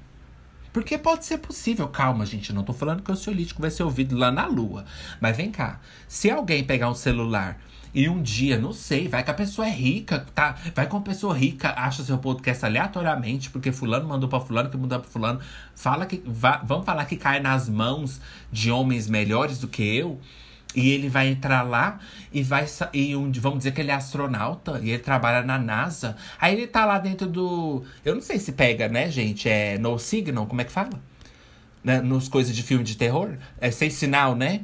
[0.73, 1.87] Porque pode ser possível.
[1.87, 2.51] Calma, gente.
[2.51, 4.85] Não tô falando que o ansiolítico vai ser ouvido lá na lua.
[5.21, 5.79] Mas vem cá.
[6.07, 7.59] Se alguém pegar um celular
[7.93, 10.57] e um dia, não sei, vai que a pessoa é rica, tá?
[10.73, 14.77] Vai que uma pessoa rica acha seu podcast aleatoriamente, porque fulano mandou para fulano, que
[14.77, 15.39] mudou pra fulano.
[15.75, 16.23] Fala que.
[16.63, 18.19] vamos falar que cai nas mãos
[18.51, 20.19] de homens melhores do que eu.
[20.75, 21.99] E ele vai entrar lá
[22.31, 22.65] e vai.
[22.93, 26.15] E um, vamos dizer que ele é astronauta e ele trabalha na NASA.
[26.39, 27.83] Aí ele tá lá dentro do.
[28.03, 29.47] Eu não sei se pega, né, gente?
[29.47, 30.99] É no signal, como é que fala?
[31.83, 32.01] Né?
[32.01, 33.37] Nos coisas de filme de terror?
[33.59, 34.61] É sem sinal, né?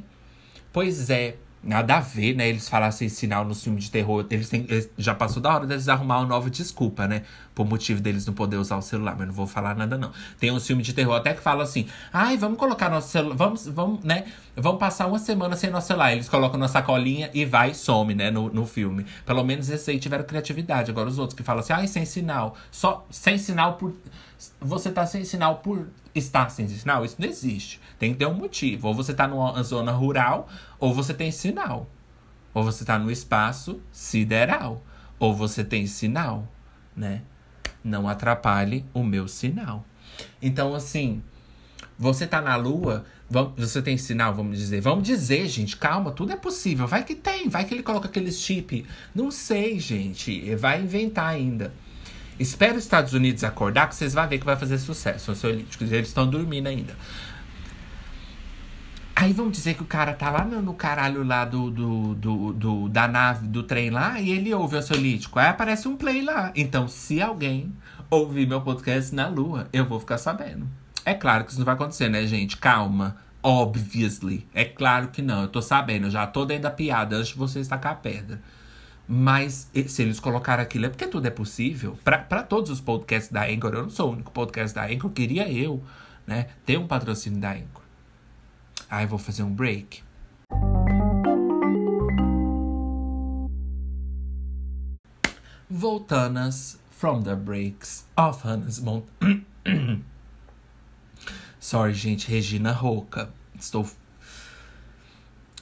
[0.72, 1.36] Pois é.
[1.62, 2.48] Nada a ver, né?
[2.48, 4.26] Eles falassem sinal no filme de terror.
[4.30, 7.22] Eles, têm, já passou da hora deles arrumar uma nova desculpa, né?
[7.60, 9.14] Por motivo deles não poder usar o celular.
[9.18, 10.10] Mas não vou falar nada, não.
[10.38, 13.36] Tem um filme de terror até que fala assim: ai, vamos colocar nosso celular.
[13.36, 14.24] Vamos, vamos, né?
[14.56, 16.10] Vamos passar uma semana sem nosso celular.
[16.10, 18.30] Eles colocam na sacolinha e vai some, né?
[18.30, 19.04] No, no filme.
[19.26, 20.90] Pelo menos esse aí tiveram criatividade.
[20.90, 22.56] Agora os outros que falam assim: ai, sem sinal.
[22.70, 23.92] Só sem sinal por.
[24.58, 27.04] Você tá sem sinal por estar sem sinal?
[27.04, 27.78] Isso não existe.
[27.98, 28.88] Tem que ter um motivo.
[28.88, 31.86] Ou você tá numa zona rural, ou você tem sinal.
[32.54, 34.82] Ou você tá no espaço sideral.
[35.18, 36.48] Ou você tem sinal,
[36.96, 37.20] né?
[37.82, 39.84] Não atrapalhe o meu sinal.
[40.42, 41.22] Então, assim,
[41.98, 43.04] você tá na lua,
[43.56, 44.80] você tem sinal, vamos dizer.
[44.80, 46.86] Vamos dizer, gente, calma, tudo é possível.
[46.86, 48.86] Vai que tem, vai que ele coloca aqueles chip.
[49.14, 50.54] Não sei, gente.
[50.56, 51.72] Vai inventar ainda.
[52.38, 55.32] Espero os Estados Unidos acordar, que vocês vão ver que vai fazer sucesso.
[55.46, 56.96] Eles estão dormindo ainda.
[59.20, 62.52] Aí vamos dizer que o cara tá lá no, no caralho lá do, do, do,
[62.54, 65.38] do, da nave, do trem lá, e ele ouve o ansiolítico.
[65.38, 66.50] Aí aparece um play lá.
[66.56, 67.70] Então, se alguém
[68.08, 70.66] ouvir meu podcast na lua, eu vou ficar sabendo.
[71.04, 72.56] É claro que isso não vai acontecer, né, gente?
[72.56, 73.18] Calma.
[73.42, 74.48] Obviously.
[74.54, 75.42] É claro que não.
[75.42, 78.40] Eu tô sabendo, eu já tô dentro da piada antes de você estacar a pedra.
[79.06, 81.98] Mas se eles colocaram aquilo é porque tudo é possível.
[82.02, 85.46] para todos os podcasts da Anchor, eu não sou o único podcast da Anchor, queria
[85.52, 85.84] eu,
[86.26, 87.79] né, ter um patrocínio da Anchor.
[88.90, 90.02] Aí vou fazer um break.
[95.68, 99.04] Voltanas from the breaks of Hannah's Mount.
[101.60, 103.30] Sorry, gente, Regina Roca.
[103.54, 103.88] Estou.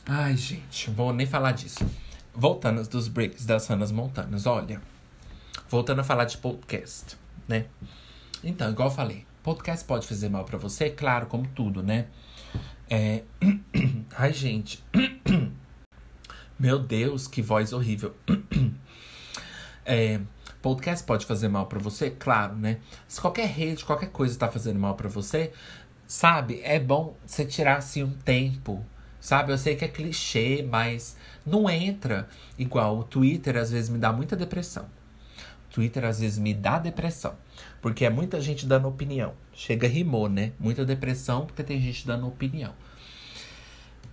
[0.06, 1.86] Ai, gente, vou nem falar disso.
[2.34, 4.80] Voltando dos breaks das Hannah's Montanas, olha.
[5.68, 7.66] Voltando a falar de podcast, né?
[8.42, 12.06] Então, igual eu falei, podcast pode fazer mal para você, claro, como tudo, né?
[12.90, 13.22] É...
[14.16, 14.82] Ai, gente.
[16.58, 18.14] Meu Deus, que voz horrível.
[19.90, 20.20] É...
[20.60, 22.10] Podcast pode fazer mal para você?
[22.10, 22.78] Claro, né?
[23.06, 25.50] Se qualquer rede, qualquer coisa tá fazendo mal para você,
[26.06, 26.60] sabe?
[26.62, 28.84] É bom você tirar assim um tempo,
[29.20, 29.50] sabe?
[29.50, 34.12] Eu sei que é clichê, mas não entra igual o Twitter às vezes me dá
[34.12, 34.86] muita depressão.
[35.70, 37.34] Twitter às vezes me dá depressão,
[37.80, 39.34] porque é muita gente dando opinião.
[39.52, 40.52] Chega rimou, né?
[40.58, 42.72] Muita depressão porque tem gente dando opinião.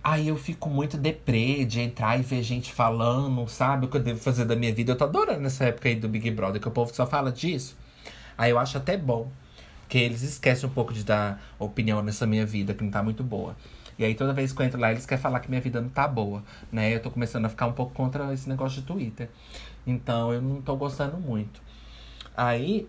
[0.02, 3.86] Aí eu fico muito deprê de entrar e ver gente falando, sabe?
[3.86, 4.92] O que eu devo fazer da minha vida.
[4.92, 7.76] Eu tô adorando essa época aí do Big Brother, que o povo só fala disso.
[8.38, 9.32] Aí eu acho até bom.
[9.88, 13.24] Que eles esquecem um pouco de dar opinião nessa minha vida, que não tá muito
[13.24, 13.56] boa.
[13.98, 15.88] E aí toda vez que eu entro lá, eles querem falar que minha vida não
[15.88, 16.94] tá boa, né?
[16.94, 19.28] Eu tô começando a ficar um pouco contra esse negócio de Twitter.
[19.86, 21.60] Então eu não tô gostando muito.
[22.36, 22.88] Aí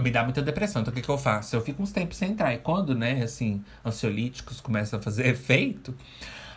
[0.00, 0.82] me dá muita depressão.
[0.82, 1.56] Então o que, que eu faço?
[1.56, 2.54] Eu fico uns tempos sem entrar.
[2.54, 5.94] E quando, né, assim, ansiolíticos começam a fazer efeito,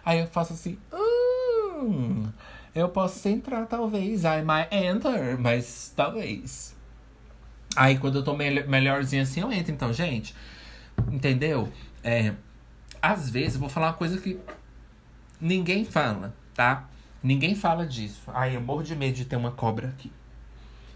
[0.05, 0.77] aí eu faço assim.
[0.93, 2.27] Hum,
[2.73, 4.23] eu posso entrar, talvez.
[4.23, 6.75] I might enter, mas talvez.
[7.75, 9.73] Aí quando eu tô me melhorzinho assim, eu entro.
[9.73, 10.35] Então, gente,
[11.11, 11.71] entendeu?
[12.03, 12.33] É,
[13.01, 14.39] às vezes eu vou falar uma coisa que
[15.39, 16.87] ninguém fala, tá?
[17.25, 18.21] Ninguém fala disso.
[18.27, 20.11] Ai, eu morro de medo de ter uma cobra aqui.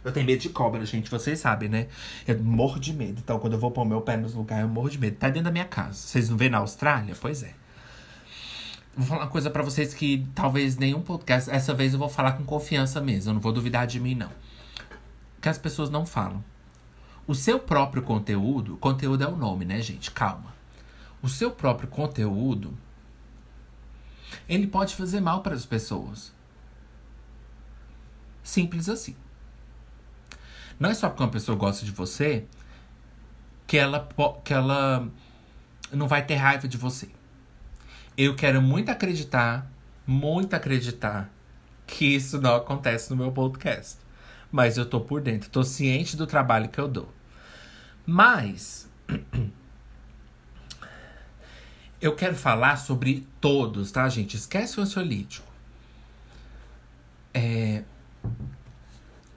[0.06, 1.88] Eu tenho medo de cobra, gente, vocês sabem, né?
[2.28, 3.20] Eu morro de medo.
[3.20, 5.18] Então, quando eu vou pôr meu pé nos lugares, eu morro de medo.
[5.18, 5.95] Tá dentro da minha casa.
[5.95, 7.16] Vocês não vêem na Austrália?
[7.20, 7.56] Pois é.
[8.95, 11.49] Vou falar uma coisa para vocês que talvez nenhum podcast.
[11.49, 13.32] Essa vez eu vou falar com confiança mesmo.
[13.32, 14.30] Eu não vou duvidar de mim, não.
[15.41, 16.43] Que as pessoas não falam.
[17.26, 18.78] O seu próprio conteúdo.
[18.78, 20.12] Conteúdo é o nome, né, gente?
[20.12, 20.54] Calma.
[21.24, 22.78] O seu próprio conteúdo.
[24.48, 26.34] Ele pode fazer mal para as pessoas.
[28.44, 29.16] Simples assim.
[30.80, 32.46] Não é só porque uma pessoa gosta de você
[33.68, 34.08] que ela,
[34.44, 35.08] que ela
[35.92, 37.10] não vai ter raiva de você.
[38.18, 39.70] Eu quero muito acreditar,
[40.06, 41.30] muito acreditar
[41.86, 43.98] que isso não acontece no meu podcast.
[44.52, 47.14] mas eu tô por dentro, tô ciente do trabalho que eu dou.
[48.06, 48.90] Mas
[52.02, 54.36] eu quero falar sobre todos, tá, gente?
[54.36, 55.47] Esquece o ansiolítico.
[57.34, 57.84] É...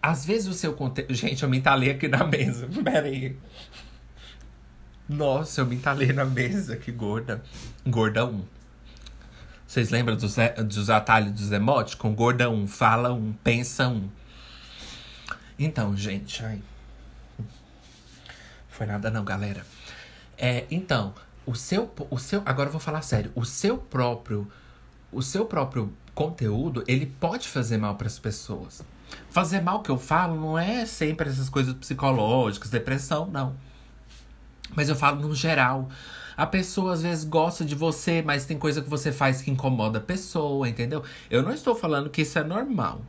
[0.01, 1.15] Às vezes o seu conteúdo.
[1.15, 2.69] Gente, eu me entalei aqui na mesa.
[2.83, 3.37] Pera aí.
[5.09, 7.43] Nossa, eu me entalei na mesa, que gorda.
[7.87, 8.45] Gorda 1.
[9.67, 10.37] Vocês lembram dos,
[10.67, 11.95] dos atalhos dos emotes?
[11.95, 14.09] Com gorda 1, fala 1, pensa 1.
[15.59, 16.63] Então, gente, ai.
[18.69, 19.65] Foi nada não, galera.
[20.37, 21.15] É, então,
[21.45, 23.33] o seu, o seu, agora eu vou falar sério.
[23.35, 24.47] O seu próprio,
[25.11, 28.83] o seu próprio conteúdo, ele pode fazer mal para as pessoas.
[29.31, 33.55] Fazer mal que eu falo não é sempre essas coisas psicológicas, depressão, não.
[34.75, 35.89] Mas eu falo no geral.
[36.37, 39.99] A pessoa às vezes gosta de você, mas tem coisa que você faz que incomoda
[39.99, 41.03] a pessoa, entendeu?
[41.31, 43.03] Eu não estou falando que isso é normal.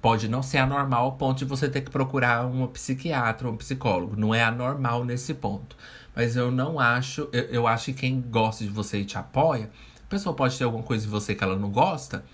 [0.00, 3.56] Pode não ser anormal ao ponto de você ter que procurar um psiquiatra ou um
[3.56, 4.14] psicólogo.
[4.16, 5.76] Não é anormal nesse ponto.
[6.18, 7.28] Mas eu não acho.
[7.32, 9.70] Eu, eu acho que quem gosta de você e te apoia,
[10.04, 12.24] a pessoa pode ter alguma coisa de você que ela não gosta.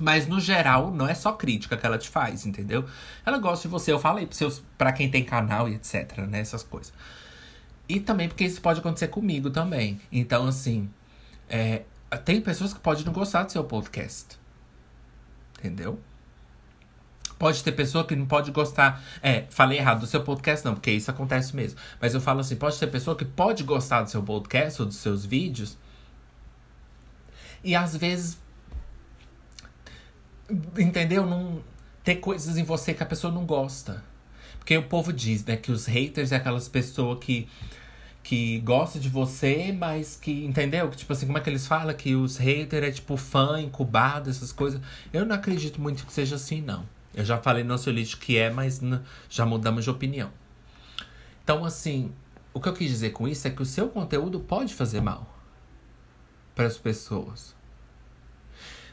[0.00, 2.84] Mas no geral, não é só crítica que ela te faz, entendeu?
[3.24, 3.92] Ela gosta de você.
[3.92, 6.40] Eu falei pra, seus, pra quem tem canal e etc, né?
[6.40, 6.92] Essas coisas.
[7.88, 10.00] E também porque isso pode acontecer comigo também.
[10.10, 10.90] Então, assim,
[11.48, 11.84] é,
[12.24, 14.36] tem pessoas que podem não gostar do seu podcast.
[15.56, 16.00] Entendeu?
[17.38, 19.02] Pode ter pessoa que não pode gostar.
[19.22, 21.78] É, falei errado do seu podcast, não, porque isso acontece mesmo.
[22.00, 24.96] Mas eu falo assim: pode ter pessoa que pode gostar do seu podcast ou dos
[24.96, 25.78] seus vídeos.
[27.62, 28.38] E às vezes.
[30.76, 31.26] Entendeu?
[31.26, 31.62] Não,
[32.02, 34.02] ter coisas em você que a pessoa não gosta.
[34.58, 37.48] Porque o povo diz, né, que os haters é aquelas pessoas que
[38.28, 40.90] que gosta de você, mas que, entendeu?
[40.90, 41.94] Que, tipo assim, como é que eles falam?
[41.94, 44.82] Que os haters é tipo fã, incubado, essas coisas.
[45.10, 46.84] Eu não acredito muito que seja assim, não.
[47.18, 48.80] Eu já falei no ansiolítico que é, mas
[49.28, 50.30] já mudamos de opinião.
[51.42, 52.12] Então, assim,
[52.54, 55.26] o que eu quis dizer com isso é que o seu conteúdo pode fazer mal
[56.54, 57.56] para as pessoas.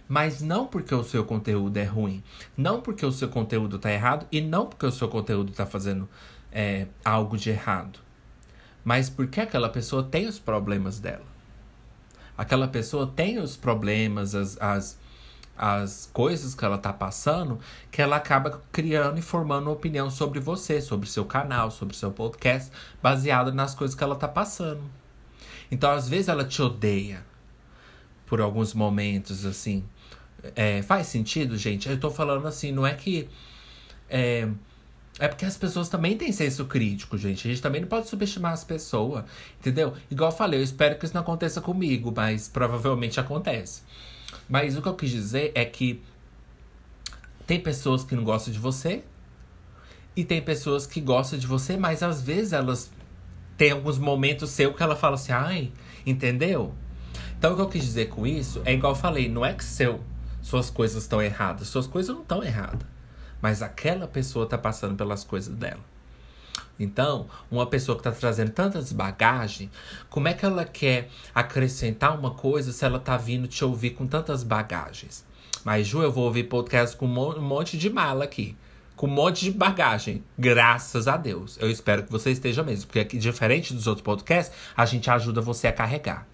[0.07, 2.23] Mas não porque o seu conteúdo é ruim,
[2.57, 6.09] não porque o seu conteúdo tá errado e não porque o seu conteúdo tá fazendo
[6.51, 7.99] é, algo de errado,
[8.83, 11.27] mas porque aquela pessoa tem os problemas dela.
[12.35, 14.99] Aquela pessoa tem os problemas, as, as,
[15.57, 17.59] as coisas que ela tá passando,
[17.91, 22.71] que ela acaba criando e formando opinião sobre você, sobre seu canal, sobre seu podcast,
[23.01, 24.81] baseada nas coisas que ela tá passando.
[25.71, 27.25] Então, às vezes, ela te odeia
[28.25, 29.83] por alguns momentos, assim.
[30.55, 31.89] É, faz sentido, gente?
[31.89, 33.27] Eu tô falando assim, não é que.
[34.09, 34.47] É,
[35.17, 37.47] é porque as pessoas também têm senso crítico, gente.
[37.47, 39.23] A gente também não pode subestimar as pessoas,
[39.59, 39.93] entendeu?
[40.11, 43.81] Igual eu falei, eu espero que isso não aconteça comigo, mas provavelmente acontece.
[44.47, 46.01] Mas o que eu quis dizer é que
[47.47, 49.03] tem pessoas que não gostam de você
[50.15, 52.91] e tem pessoas que gostam de você, mas às vezes elas
[53.57, 55.71] têm alguns momentos seu que ela fala assim, ai,
[56.05, 56.73] entendeu?
[57.37, 59.63] Então o que eu quis dizer com isso é igual eu falei, não é que
[59.63, 60.01] seu,
[60.41, 62.87] suas coisas estão erradas, suas coisas não estão erradas.
[63.41, 65.81] Mas aquela pessoa está passando pelas coisas dela.
[66.79, 69.69] Então, uma pessoa que está trazendo tantas bagagens,
[70.09, 74.05] como é que ela quer acrescentar uma coisa se ela está vindo te ouvir com
[74.05, 75.25] tantas bagagens?
[75.63, 78.55] Mas, Ju, eu vou ouvir podcast com um monte de mala aqui.
[78.95, 80.23] Com um monte de bagagem.
[80.37, 81.57] Graças a Deus.
[81.59, 82.87] Eu espero que você esteja mesmo.
[82.87, 86.27] Porque, aqui, diferente dos outros podcasts, a gente ajuda você a carregar.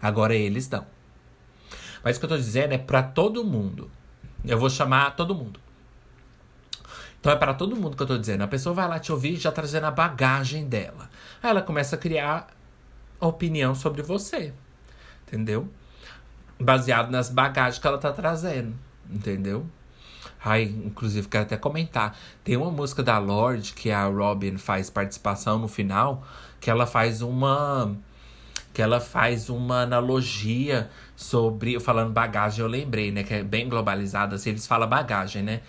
[0.00, 0.86] Agora eles dão.
[2.02, 3.90] Mas o que eu tô dizendo é para todo mundo.
[4.44, 5.60] Eu vou chamar todo mundo.
[7.22, 8.42] Então é para todo mundo que eu tô dizendo.
[8.42, 11.08] A pessoa vai lá te ouvir já trazendo a bagagem dela.
[11.40, 12.48] Aí ela começa a criar
[13.20, 14.52] opinião sobre você.
[15.24, 15.68] Entendeu?
[16.58, 18.74] Baseado nas bagagens que ela tá trazendo.
[19.08, 19.64] Entendeu?
[20.44, 22.18] Ai, inclusive, quero até comentar.
[22.42, 26.26] Tem uma música da Lorde que a Robin faz participação no final,
[26.60, 27.96] que ela faz uma.
[28.74, 31.78] Que ela faz uma analogia sobre.
[31.78, 33.22] Falando bagagem, eu lembrei, né?
[33.22, 35.60] Que é bem globalizada, assim, eles falam bagagem, né?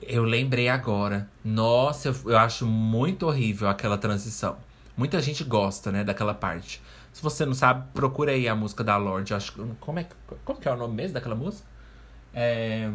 [0.00, 1.28] Eu lembrei agora.
[1.44, 4.56] Nossa, eu, eu acho muito horrível aquela transição.
[4.96, 6.80] Muita gente gosta, né, daquela parte.
[7.12, 9.34] Se você não sabe, procura aí a música da Lorde.
[9.34, 10.06] Acho como é
[10.44, 11.66] como que é o nome mesmo daquela música?
[12.32, 12.90] É...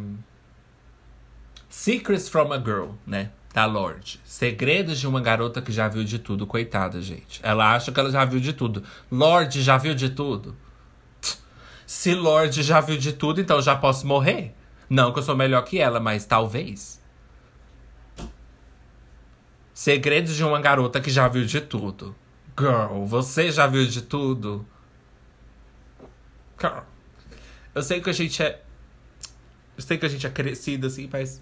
[1.70, 3.32] Secrets from a Girl, né?
[3.54, 4.20] Da Lorde.
[4.26, 7.40] Segredos de uma garota que já viu de tudo, coitada, gente.
[7.42, 8.84] Ela acha que ela já viu de tudo.
[9.10, 10.56] Lorde já viu de tudo.
[11.86, 14.54] Se Lorde já viu de tudo, então já posso morrer.
[14.90, 17.00] Não que eu sou melhor que ela, mas talvez.
[19.74, 22.16] Segredos de uma garota que já viu de tudo.
[22.58, 24.66] Girl, você já viu de tudo?
[26.60, 26.80] Girl.
[27.74, 28.62] Eu sei que a gente é.
[29.78, 31.42] Eu sei que a gente é crescido assim, mas.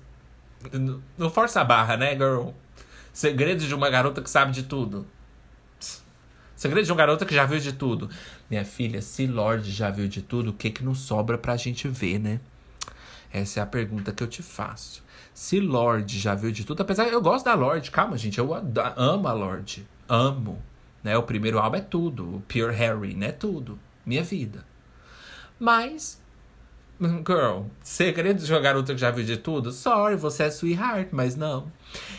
[1.17, 2.49] Não força a barra, né, girl?
[3.13, 5.07] Segredos de uma garota que sabe de tudo.
[6.55, 8.09] Segredo de uma garota que já viu de tudo.
[8.49, 11.87] Minha filha, se Lorde já viu de tudo, o que que não sobra pra gente
[11.87, 12.39] ver, né?
[13.37, 15.03] Essa é a pergunta que eu te faço.
[15.33, 19.27] Se Lorde já viu de tudo, apesar eu gosto da Lorde, calma, gente, eu amo
[19.27, 19.87] a Lorde.
[20.09, 20.61] Amo.
[21.03, 21.17] Né?
[21.17, 22.37] O primeiro álbum é tudo.
[22.37, 23.31] O Pure Harry, né?
[23.31, 23.79] Tudo.
[24.05, 24.65] Minha vida.
[25.59, 26.19] Mas
[26.99, 29.71] Girl, segredo de uma garota que já viu de tudo?
[29.71, 31.71] Sorry, você é sweetheart, mas não.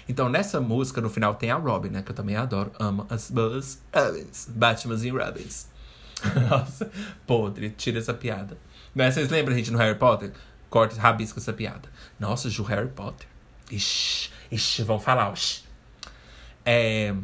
[0.08, 2.02] Então, nessa música, no final, tem a Robin, né?
[2.02, 2.70] Que eu também adoro.
[2.78, 4.48] Amo as Buzz Robins.
[4.48, 5.68] Batman e Robins.
[6.48, 6.88] Nossa,
[7.26, 7.70] podre.
[7.70, 8.56] Tira essa piada.
[8.94, 10.32] Mas vocês lembram, gente, no Harry Potter?
[10.70, 11.88] Corta, rabisca essa piada.
[12.18, 13.26] Nossa, Ju Harry Potter.
[13.70, 15.62] Ixi, ixi, vão falar, ixi.
[16.64, 17.14] É...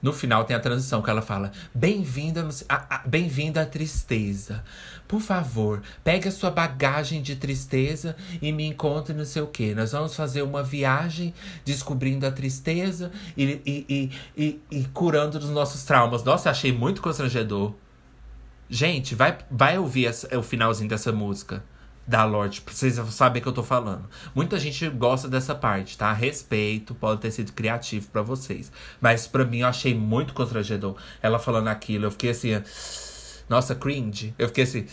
[0.00, 2.48] No final tem a transição que ela fala: Bem-vinda
[3.04, 4.64] bem à tristeza.
[5.08, 9.74] Por favor, pegue a sua bagagem de tristeza e me encontre no seu quê.
[9.74, 11.34] Nós vamos fazer uma viagem
[11.64, 16.22] descobrindo a tristeza e, e, e, e, e curando dos nossos traumas.
[16.22, 17.74] Nossa, achei muito constrangedor.
[18.70, 21.64] Gente, vai, vai ouvir essa, o finalzinho dessa música
[22.08, 24.08] da Lorde, vocês saberem que eu tô falando.
[24.34, 26.10] Muita gente gosta dessa parte, tá?
[26.10, 28.72] Respeito, pode ter sido criativo para vocês.
[28.98, 30.96] Mas para mim eu achei muito constrangedor.
[31.20, 32.48] Ela falando aquilo, eu fiquei assim,
[33.46, 34.34] nossa, cringe.
[34.38, 34.86] Eu fiquei assim.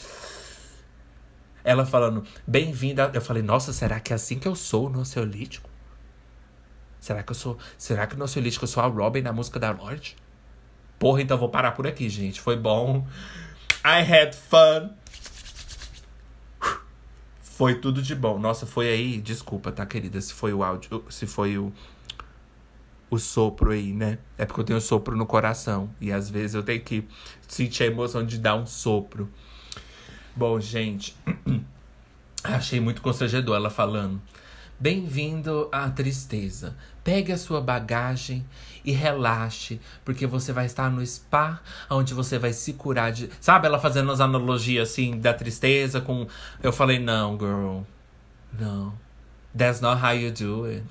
[1.63, 3.09] Ela falando, bem-vinda.
[3.13, 5.69] Eu falei, nossa, será que é assim que eu sou no ansiolítico?
[6.99, 7.57] Será que eu sou.
[7.77, 10.17] Será que no ansiolítico eu sou a Robin na música da Lorde?
[10.99, 12.41] Porra, então vou parar por aqui, gente.
[12.41, 13.07] Foi bom.
[13.85, 14.89] I had fun.
[17.55, 18.37] Foi tudo de bom.
[18.37, 19.21] Nossa, foi aí.
[19.21, 20.19] Desculpa, tá, querida?
[20.19, 21.05] Se foi o áudio.
[21.09, 21.71] Se foi o.
[23.09, 24.17] O sopro aí, né?
[24.37, 25.89] É porque eu tenho sopro no coração.
[26.01, 27.07] E às vezes eu tenho que
[27.47, 29.29] sentir a emoção de dar um sopro.
[30.35, 31.15] Bom, gente.
[32.43, 34.21] Achei muito constrangedor ela falando.
[34.77, 36.75] Bem-vindo à tristeza.
[37.01, 38.45] Pegue a sua bagagem
[38.83, 43.29] e relaxe, porque você vai estar no spa, onde você vai se curar de.
[43.39, 46.27] Sabe, ela fazendo as analogias assim da tristeza com.
[46.61, 47.79] Eu falei, não, girl.
[48.59, 48.93] Não.
[49.57, 50.83] That's not how you do it.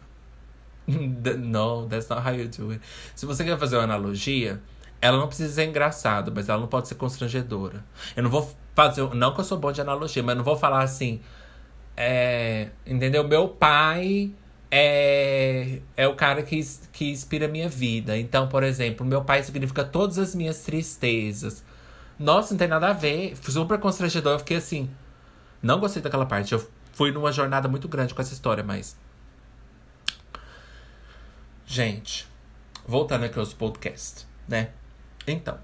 [1.38, 2.82] no, that's not how you do it.
[3.14, 4.62] Se você quer fazer uma analogia,
[4.98, 7.84] ela não precisa ser engraçada, mas ela não pode ser constrangedora.
[8.16, 9.02] Eu não vou fazer.
[9.14, 11.20] Não que eu sou bom de analogia, mas eu não vou falar assim.
[11.96, 13.26] É, entendeu?
[13.26, 14.32] Meu pai
[14.70, 16.60] é, é o cara que,
[16.92, 18.18] que inspira a minha vida.
[18.18, 21.62] Então, por exemplo, meu pai significa todas as minhas tristezas.
[22.18, 23.36] Nossa, não tem nada a ver.
[23.36, 24.32] Super constrangedor.
[24.32, 24.90] Eu fiquei assim.
[25.62, 26.52] Não gostei daquela parte.
[26.52, 28.96] Eu fui numa jornada muito grande com essa história, mas.
[31.66, 32.26] Gente,
[32.86, 34.70] voltando aqui aos podcasts, né?
[35.26, 35.58] Então.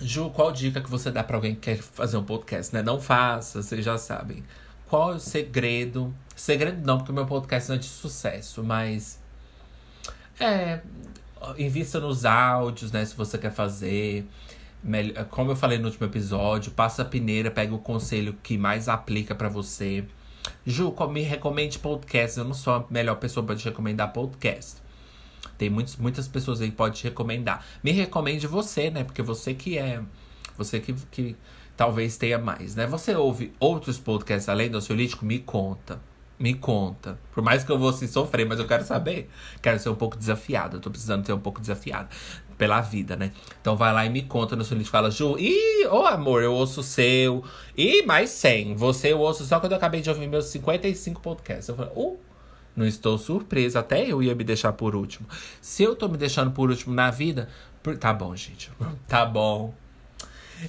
[0.00, 2.82] Ju, qual dica que você dá para alguém que quer fazer um podcast, né?
[2.82, 4.44] Não faça, vocês já sabem.
[4.88, 6.14] Qual é o segredo?
[6.34, 9.20] Segredo não, porque meu podcast não é de sucesso, mas.
[10.38, 10.80] É.
[11.58, 13.04] Invista nos áudios, né?
[13.04, 14.26] Se você quer fazer.
[15.30, 19.34] Como eu falei no último episódio, passa a peneira, pega o conselho que mais aplica
[19.34, 20.04] para você.
[20.64, 22.38] Ju, me recomende podcast.
[22.38, 24.76] Eu não sou a melhor pessoa para te recomendar podcast.
[25.58, 27.64] Tem muitos, muitas pessoas aí que podem te recomendar.
[27.82, 29.02] Me recomende você, né?
[29.02, 30.00] Porque você que é.
[30.56, 31.36] Você que, que
[31.76, 32.86] talvez tenha mais, né?
[32.86, 35.24] Você ouve outros podcasts além do ansiolítico?
[35.24, 36.00] Me conta.
[36.38, 37.18] Me conta.
[37.32, 39.30] Por mais que eu vou se sofrer, mas eu quero saber.
[39.62, 40.78] Quero ser um pouco desafiada.
[40.78, 42.08] Tô precisando ser um pouco desafiada
[42.58, 43.32] pela vida, né?
[43.60, 44.92] Então vai lá e me conta no ansiolítico.
[44.92, 47.42] Fala, Ju, ih, ô oh, amor, eu ouço o seu.
[47.76, 48.74] Ih, mais 100.
[48.74, 51.68] Você eu ouço só quando eu acabei de ouvir meus 55 podcasts.
[51.68, 52.18] Eu falei, uh,
[52.74, 53.80] não estou surpresa.
[53.80, 55.26] Até eu ia me deixar por último.
[55.60, 57.48] Se eu tô me deixando por último na vida.
[57.82, 57.96] Por...
[57.96, 58.70] Tá bom, gente.
[59.08, 59.72] Tá bom.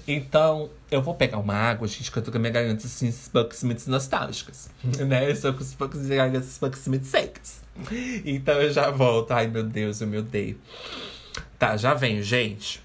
[0.07, 3.11] Então, eu vou pegar uma água, gente, que eu tô com a minha garganta assim,
[3.11, 4.69] Spucks muito nostálgicas.
[5.07, 5.25] né?
[5.25, 7.61] Eu estou com os Spucks muito secas.
[8.25, 9.31] Então eu já volto.
[9.31, 10.59] Ai, meu Deus, eu me odeio.
[11.57, 12.81] Tá, já venho, gente.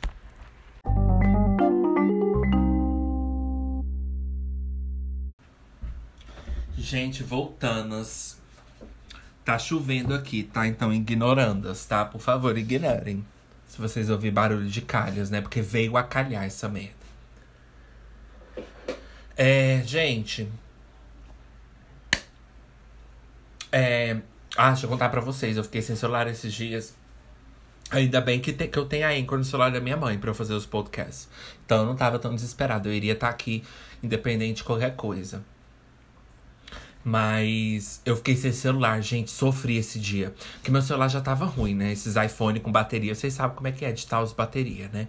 [6.76, 8.38] Gente, voltanas.
[9.44, 10.66] Tá chovendo aqui, tá?
[10.66, 12.04] Então, ignorandas, tá?
[12.04, 13.24] Por favor, ignorem.
[13.72, 15.40] Se vocês ouvirem barulho de calhas, né?
[15.40, 16.92] Porque veio a calhar essa merda.
[19.34, 20.46] É, gente.
[23.72, 24.18] É,
[24.58, 25.56] ah, deixa eu contar pra vocês.
[25.56, 26.94] Eu fiquei sem celular esses dias.
[27.90, 30.28] Ainda bem que, te, que eu tenho a Anchor no celular da minha mãe pra
[30.28, 31.26] eu fazer os podcasts.
[31.64, 32.90] Então eu não tava tão desesperado.
[32.90, 33.64] Eu iria estar tá aqui,
[34.02, 35.42] independente de qualquer coisa.
[37.04, 39.30] Mas eu fiquei sem celular, gente.
[39.30, 40.32] Sofri esse dia.
[40.54, 41.92] Porque meu celular já tava ruim, né?
[41.92, 43.14] Esses iPhone com bateria.
[43.14, 45.08] Vocês sabem como é que é editar os bateria, né?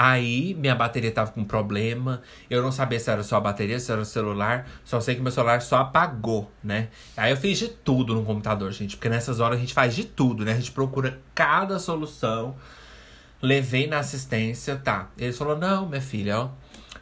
[0.00, 2.22] Aí minha bateria tava com problema.
[2.48, 4.68] Eu não sabia se era só a bateria, se era o celular.
[4.84, 6.86] Só sei que meu celular só apagou, né?
[7.16, 8.96] Aí eu fiz de tudo no computador, gente.
[8.96, 10.52] Porque nessas horas a gente faz de tudo, né?
[10.52, 12.54] A gente procura cada solução.
[13.42, 15.10] Levei na assistência, tá.
[15.18, 16.50] Ele falou: não, minha filha, ó.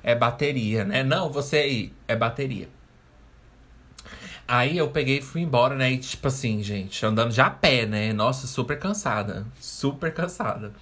[0.03, 1.03] É bateria, né?
[1.03, 2.76] Não, você aí, é bateria.
[4.49, 5.93] Aí eu peguei e fui embora, né?
[5.93, 8.13] E tipo assim, gente, andando já a pé, né?
[8.13, 9.47] Nossa, super cansada.
[9.61, 10.73] Super cansada.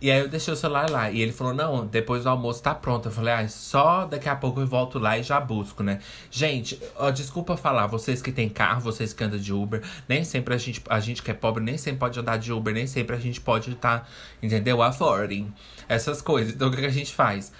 [0.00, 1.10] E aí eu deixei o celular lá.
[1.10, 3.08] E ele falou: não, depois do almoço tá pronto.
[3.08, 6.00] Eu falei, ah, só daqui a pouco eu volto lá e já busco, né?
[6.30, 10.54] Gente, ó, desculpa falar, vocês que tem carro, vocês que andam de Uber, nem sempre
[10.54, 13.16] a gente, a gente que é pobre, nem sempre pode andar de Uber, nem sempre
[13.16, 14.06] a gente pode estar, tá,
[14.42, 14.82] entendeu?
[14.82, 15.52] Affording.
[15.88, 16.54] Essas coisas.
[16.54, 17.52] Então o que, que a gente faz?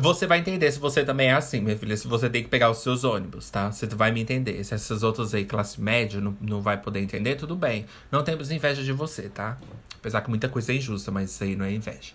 [0.00, 1.96] Você vai entender se você também é assim, minha filha.
[1.96, 3.70] Se você tem que pegar os seus ônibus, tá?
[3.70, 4.62] Você vai me entender.
[4.64, 7.86] Se essas outras aí, classe média, não, não vai poder entender, tudo bem.
[8.10, 9.58] Não temos inveja de você, tá?
[9.96, 12.12] Apesar que muita coisa é injusta, mas isso aí não é inveja.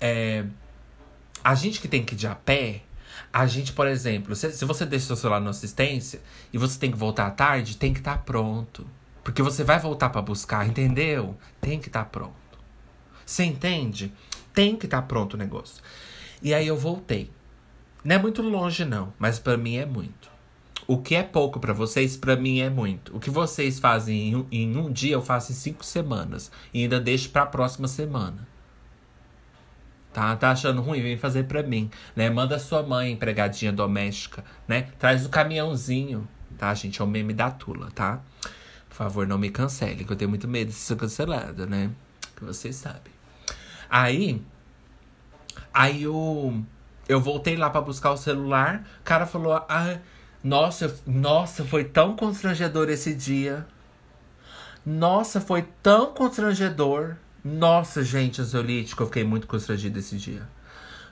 [0.00, 0.44] É,
[1.44, 2.82] a gente que tem que ir de a pé,
[3.32, 6.20] a gente, por exemplo, se, se você deixa seu celular na assistência
[6.52, 8.86] e você tem que voltar à tarde, tem que estar tá pronto.
[9.24, 11.36] Porque você vai voltar para buscar, entendeu?
[11.60, 12.34] Tem que estar tá pronto.
[13.24, 14.12] Você entende?
[14.52, 15.82] Tem que estar tá pronto o negócio.
[16.42, 17.30] E aí eu voltei.
[18.04, 20.30] Não é muito longe, não, mas para mim é muito.
[20.86, 23.16] O que é pouco para vocês, para mim é muito.
[23.16, 26.50] O que vocês fazem em um, em um, dia, eu faço em cinco semanas.
[26.74, 28.46] E ainda deixo pra próxima semana.
[30.12, 31.00] Tá, tá achando ruim?
[31.00, 32.28] Vem fazer pra mim, né?
[32.28, 34.88] Manda sua mãe, empregadinha doméstica, né?
[34.98, 36.28] Traz o caminhãozinho,
[36.58, 37.00] tá, gente?
[37.00, 38.20] É o meme da Tula, tá?
[38.88, 41.90] Por favor, não me cancele, que eu tenho muito medo de ser cancelada, né?
[42.36, 43.12] Que vocês sabem.
[43.88, 44.42] Aí,
[45.72, 46.62] Aí eu,
[47.08, 48.84] eu voltei lá para buscar o celular.
[49.00, 49.98] O cara falou: ah,
[50.42, 53.66] nossa, nossa, foi tão constrangedor esse dia.
[54.84, 57.16] Nossa, foi tão constrangedor.
[57.44, 60.48] Nossa, gente, ansiolítico, eu fiquei muito constrangido esse dia.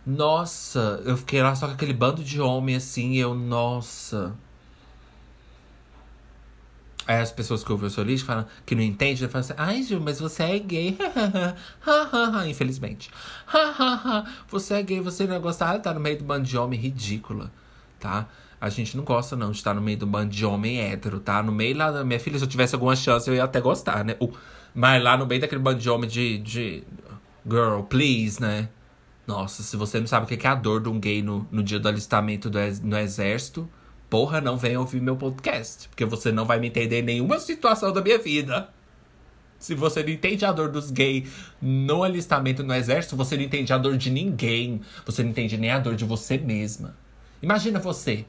[0.07, 4.35] Nossa, eu fiquei lá só com aquele bando de homem assim, eu, nossa.
[7.07, 10.01] Aí as pessoas que ouvem o solista falam que não entendem, falam assim, ai Gil,
[10.01, 10.99] mas você é gay.
[12.49, 13.11] Infelizmente.
[14.49, 17.51] você é gay, você não é gostar, tá no meio do bando de homem ridícula,
[17.99, 18.29] tá?
[18.61, 21.43] A gente não gosta, não, de estar no meio do bando de homem hétero, tá?
[21.43, 24.05] No meio lá da minha filha, se eu tivesse alguma chance, eu ia até gostar,
[24.05, 24.17] né?
[24.21, 24.31] Uh,
[24.75, 26.85] mas lá no meio daquele bando de homem de, de.
[27.49, 28.69] Girl, please, né?
[29.27, 31.63] Nossa, se você não sabe o que é a dor de um gay no, no
[31.63, 33.69] dia do alistamento do, no exército
[34.11, 35.89] porra, não venha ouvir meu podcast.
[35.89, 38.69] Porque você não vai me entender em nenhuma situação da minha vida.
[39.59, 41.31] Se você não entende a dor dos gays
[41.63, 44.81] no alistamento no exército, você não entende a dor de ninguém.
[45.07, 46.97] Você não entende nem a dor de você mesma.
[47.41, 48.25] Imagina você.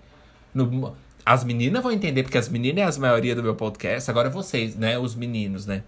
[0.54, 4.10] No, as meninas vão entender, porque as meninas é a maioria do meu podcast.
[4.12, 5.00] Agora vocês, né?
[5.00, 5.84] Os meninos, né?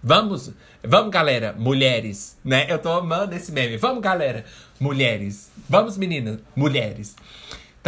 [0.00, 0.52] Vamos,
[0.84, 2.66] vamos, galera, mulheres, né?
[2.70, 3.76] Eu tô amando esse meme.
[3.76, 4.44] Vamos, galera,
[4.78, 5.50] mulheres.
[5.68, 7.16] Vamos, meninas, mulheres.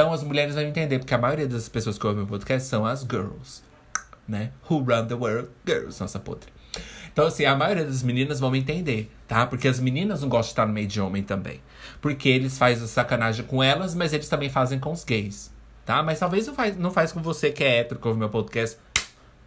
[0.00, 2.86] Então as mulheres vão entender, porque a maioria das pessoas que ouvem o podcast são
[2.86, 3.62] as girls,
[4.26, 4.50] né?
[4.66, 5.50] Who run the world?
[5.66, 6.48] Girls, nossa podre.
[7.12, 9.46] Então, assim, a maioria das meninas vão entender, tá?
[9.46, 11.60] Porque as meninas não gostam de estar no meio de homem também.
[12.00, 15.52] Porque eles fazem sacanagem com elas, mas eles também fazem com os gays,
[15.84, 16.02] tá?
[16.02, 18.78] Mas talvez não faz, não faz com você que é hétero, que ouve meu podcast,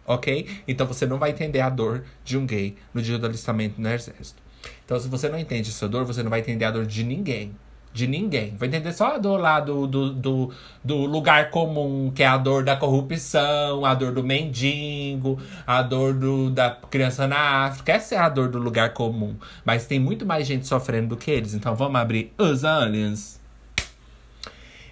[0.06, 0.48] ok?
[0.68, 3.88] Então você não vai entender a dor de um gay no dia do alistamento no
[3.88, 4.40] exército.
[4.84, 7.56] Então, se você não entende essa dor, você não vai entender a dor de ninguém,
[7.94, 8.56] de ninguém.
[8.56, 12.36] Vai entender só a dor lá do, do, do, do, lugar comum, que é a
[12.36, 17.92] dor da corrupção, a dor do mendigo, a dor do, da criança na África.
[17.92, 19.36] Essa é a dor do lugar comum.
[19.64, 21.54] Mas tem muito mais gente sofrendo do que eles.
[21.54, 23.40] Então vamos abrir os aliens.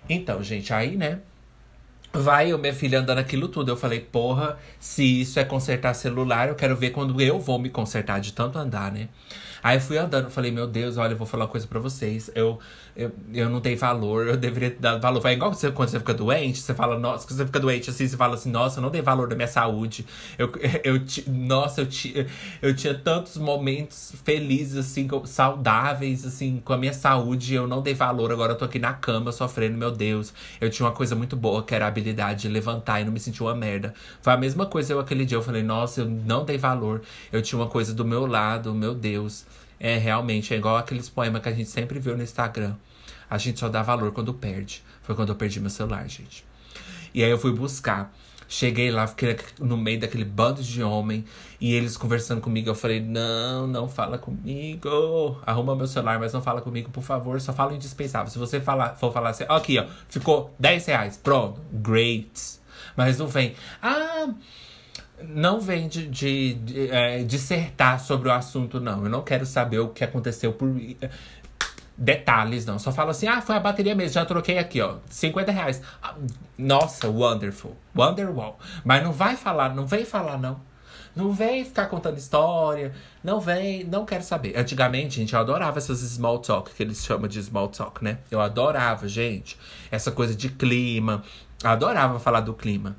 [0.09, 1.18] Então, gente, aí, né?
[2.14, 3.72] Vai eu, minha filha, andando aquilo tudo.
[3.72, 7.68] Eu falei, porra, se isso é consertar celular, eu quero ver quando eu vou me
[7.68, 9.09] consertar de tanto andar, né?
[9.62, 12.30] Aí fui andando, falei, meu Deus, olha, eu vou falar uma coisa pra vocês.
[12.34, 12.59] Eu,
[12.95, 15.20] eu, eu não dei valor, eu deveria ter dado valor.
[15.20, 18.07] Foi igual você, quando você fica doente, você fala, nossa, quando você fica doente assim,
[18.07, 20.05] você fala assim, nossa, eu não dei valor da minha saúde.
[20.38, 20.53] Eu,
[20.84, 22.26] eu, nossa, eu, ti,
[22.61, 27.55] eu tinha tantos momentos felizes, assim, saudáveis, assim, com a minha saúde.
[27.55, 30.32] Eu não dei valor, agora eu tô aqui na cama sofrendo, meu Deus.
[30.61, 33.20] Eu tinha uma coisa muito boa, que era a habilidade de levantar e não me
[33.20, 33.95] sentir uma merda.
[34.20, 35.38] Foi a mesma coisa eu aquele dia.
[35.38, 37.03] Eu falei, nossa, eu não dei valor.
[37.32, 39.47] Eu tinha uma coisa do meu lado, meu Deus.
[39.85, 42.76] É, realmente, é igual aqueles poemas que a gente sempre viu no Instagram.
[43.28, 44.80] A gente só dá valor quando perde.
[45.03, 46.45] Foi quando eu perdi meu celular, gente.
[47.12, 48.14] E aí eu fui buscar.
[48.49, 51.24] Cheguei lá, fiquei no meio daquele bando de homem.
[51.61, 52.70] E eles conversando comigo.
[52.70, 55.41] Eu falei: Não, não fala comigo.
[55.45, 57.41] Arruma meu celular, mas não fala comigo, por favor.
[57.41, 58.30] Só fala indispensável.
[58.30, 61.16] Se você falar, for falar assim, aqui, ó, ficou 10 reais.
[61.16, 62.30] Pronto, great.
[62.97, 63.57] Mas não vem.
[63.83, 64.28] Ah,
[65.29, 69.05] não vem de, de, de é, dissertar sobre o assunto, não.
[69.05, 70.68] Eu não quero saber o que aconteceu por
[71.97, 72.79] detalhes, não.
[72.79, 74.97] Só falo assim, ah, foi a bateria mesmo, já troquei aqui, ó.
[75.09, 75.83] 50 reais.
[76.03, 76.14] Ah,
[76.59, 77.77] nossa, wonderful.
[77.95, 78.59] Wonderwall.
[78.85, 80.61] Mas não vai falar, não vem falar, não.
[81.14, 82.95] Não vem ficar contando história.
[83.23, 84.57] Não vem, não quero saber.
[84.57, 88.18] Antigamente, gente, eu adorava essas small talk, que eles chamam de small talk, né?
[88.31, 89.59] Eu adorava, gente.
[89.91, 91.23] Essa coisa de clima.
[91.62, 92.97] Adorava falar do clima.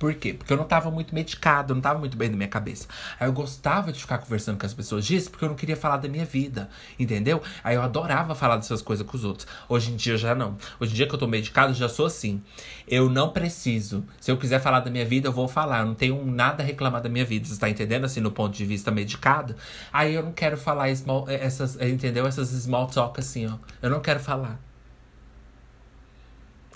[0.00, 0.32] Por quê?
[0.32, 2.88] Porque eu não tava muito medicado, não tava muito bem na minha cabeça.
[3.20, 5.98] Aí eu gostava de ficar conversando com as pessoas disso, porque eu não queria falar
[5.98, 7.42] da minha vida, entendeu?
[7.62, 9.46] Aí eu adorava falar dessas coisas com os outros.
[9.68, 10.56] Hoje em dia já não.
[10.80, 12.42] Hoje em dia que eu tô medicado, já sou assim.
[12.88, 14.02] Eu não preciso.
[14.18, 15.80] Se eu quiser falar da minha vida, eu vou falar.
[15.80, 18.06] Eu não tenho nada a reclamar da minha vida, você tá entendendo?
[18.06, 19.54] Assim, no ponto de vista medicado.
[19.92, 22.26] Aí eu não quero falar small, essas, entendeu?
[22.26, 23.58] Essas small talk assim, ó.
[23.82, 24.58] Eu não quero falar.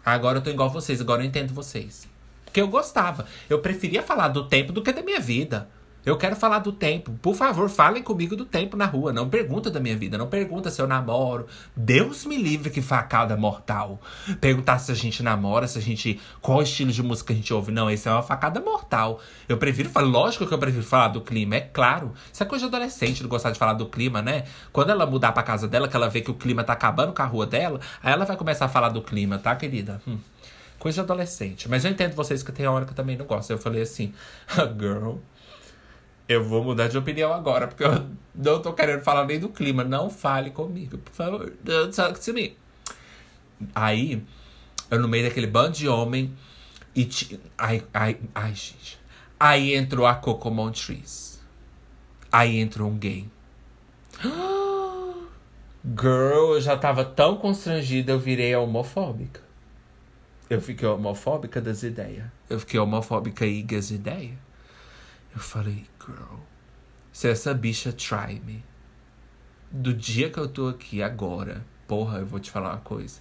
[0.05, 2.13] Agora eu tô igual vocês, agora eu entendo vocês.
[2.55, 3.27] Porque eu gostava.
[3.51, 5.69] Eu preferia falar do tempo do que da minha vida.
[6.07, 7.11] Eu quero falar do tempo.
[7.21, 9.13] Por favor, falem comigo do tempo na rua.
[9.13, 10.17] Não pergunta da minha vida.
[10.17, 11.49] Não pergunta se eu namoro.
[11.75, 14.01] Deus me livre que facada mortal.
[14.41, 16.21] Perguntar se a gente namora, se a gente.
[16.41, 17.73] Qual estilo de música a gente ouve.
[17.73, 19.21] Não, isso é uma facada mortal.
[19.49, 20.07] Eu prefiro falar.
[20.07, 22.13] Lógico que eu prefiro falar do clima, é claro.
[22.33, 24.45] Isso é coisa de adolescente, não gostar de falar do clima, né?
[24.73, 27.23] Quando ela mudar pra casa dela, que ela vê que o clima tá acabando com
[27.23, 30.01] a rua dela, aí ela vai começar a falar do clima, tá, querida?
[30.07, 30.19] Hum.
[30.85, 31.67] Coisa de adolescente.
[31.67, 33.51] Mas eu entendo vocês que tem hora que eu também não gosto.
[33.51, 34.13] Eu falei assim,
[34.79, 35.15] girl,
[36.29, 39.83] eu vou mudar de opinião agora, porque eu não tô querendo falar nem do clima.
[39.83, 41.55] Não fale comigo, por favor.
[41.65, 42.55] Don't talk to me.
[43.75, 44.23] Aí,
[44.91, 46.35] eu no meio daquele bando de homem.
[46.95, 47.07] E.
[47.07, 47.41] T...
[47.57, 49.01] Ai, ai, ai, gente.
[49.41, 51.39] Aí entrou a Coco Montrese.
[52.31, 53.27] Aí entrou um gay.
[55.99, 59.44] Girl, eu já tava tão constrangida, eu virei homofóbica.
[60.49, 62.27] Eu fiquei homofóbica das ideias.
[62.49, 64.37] Eu fiquei homofóbica aí das ideias.
[65.35, 66.41] Eu falei, girl,
[67.11, 68.65] se essa bicha try me,
[69.71, 73.21] do dia que eu tô aqui agora, porra, eu vou te falar uma coisa.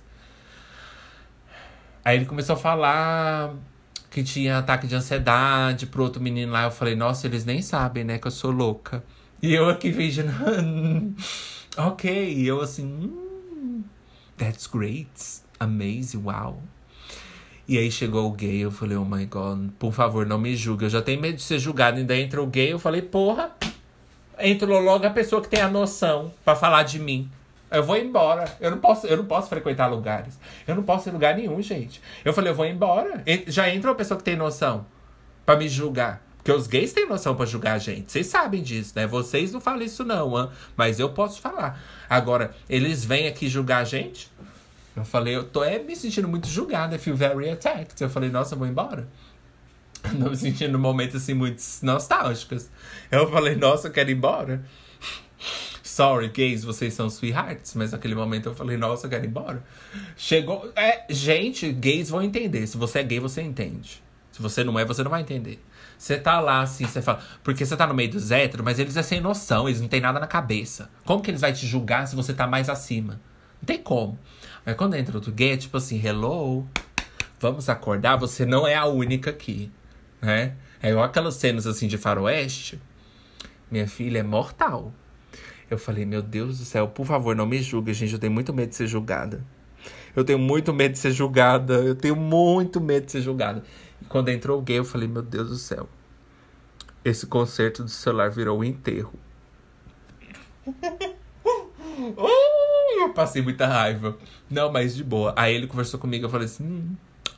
[2.06, 3.56] Aí ele começou a falar
[4.12, 6.64] que tinha ataque de ansiedade pro outro menino lá.
[6.64, 9.04] Eu falei, nossa, eles nem sabem, né, que eu sou louca.
[9.42, 10.32] E eu aqui fingindo,
[11.78, 12.34] ok.
[12.34, 13.84] E eu assim, mm,
[14.38, 15.10] that's great,
[15.60, 16.62] amazing, wow.
[17.68, 20.86] E aí chegou o gay, eu falei, oh my god, por favor, não me julgue.
[20.86, 21.98] Eu já tenho medo de ser julgado.
[21.98, 23.52] Ainda entra o gay, eu falei, porra,
[24.40, 27.30] entrou logo a pessoa que tem a noção para falar de mim.
[27.72, 28.46] Eu vou embora.
[28.60, 30.38] Eu não posso, eu não posso frequentar lugares.
[30.68, 32.02] Eu não posso ir em lugar nenhum, gente.
[32.24, 33.24] Eu falei, eu vou embora.
[33.48, 34.86] Já entra uma pessoa que tem noção
[35.46, 36.22] para me julgar.
[36.38, 38.12] Porque os gays têm noção para julgar a gente.
[38.12, 39.08] Vocês sabem disso, né?
[39.08, 40.50] Vocês não falam isso, não, hein?
[40.76, 41.82] mas eu posso falar.
[42.10, 44.30] Agora, eles vêm aqui julgar a gente?
[44.96, 48.00] Eu falei, eu tô é, me sentindo muito julgada, I feel very attacked.
[48.02, 49.08] Eu falei, nossa, eu vou embora.
[50.14, 52.70] Não me sentindo momentos assim muito nostálgicos.
[53.10, 54.64] Eu falei, nossa, eu quero ir embora.
[55.82, 57.74] Sorry, gays, vocês são sweethearts.
[57.76, 59.64] Mas naquele momento eu falei, nossa, eu quero ir embora.
[60.16, 60.72] Chegou.
[60.76, 62.66] É, gente, gays vão entender.
[62.68, 64.02] Se você é gay, você entende.
[64.32, 65.64] Se você não é, você não vai entender.
[65.98, 67.22] Você tá lá assim, você fala.
[67.44, 70.02] Porque você tá no meio dos héteros, mas eles é sem noção, eles não têm
[70.02, 70.90] nada na cabeça.
[71.06, 73.22] Como que eles vão te julgar se você tá mais acima?
[73.62, 74.18] Não tem como.
[74.66, 76.66] Mas quando entra outro gay, é tipo assim, hello,
[77.40, 79.72] vamos acordar, você não é a única aqui,
[80.22, 80.56] né?
[80.82, 82.80] É igual aquelas cenas assim de faroeste.
[83.72, 84.94] Minha filha é mortal.
[85.70, 88.14] Eu falei, meu Deus do céu, por favor, não me julgue, gente.
[88.14, 89.44] Eu tenho muito medo de ser julgada.
[90.16, 91.76] Eu tenho muito medo de ser julgada.
[91.76, 93.64] Eu tenho muito medo de ser julgada.
[94.02, 95.90] E quando entrou o gay, eu falei, meu Deus do céu.
[97.04, 99.14] Esse concerto do celular virou um enterro.
[103.02, 104.18] eu passei muita raiva.
[104.50, 105.34] Não, mas de boa.
[105.36, 106.96] Aí ele conversou comigo, eu falei assim, hum,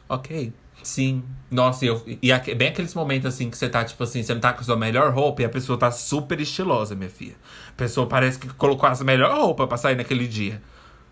[0.08, 0.54] ok.
[0.84, 1.24] Sim.
[1.50, 4.42] Nossa, e, eu, e bem aqueles momentos assim que você tá, tipo assim, você não
[4.42, 7.36] tá com a sua melhor roupa e a pessoa tá super estilosa, minha filha.
[7.70, 10.62] A pessoa parece que colocou a melhor roupa pra sair naquele dia.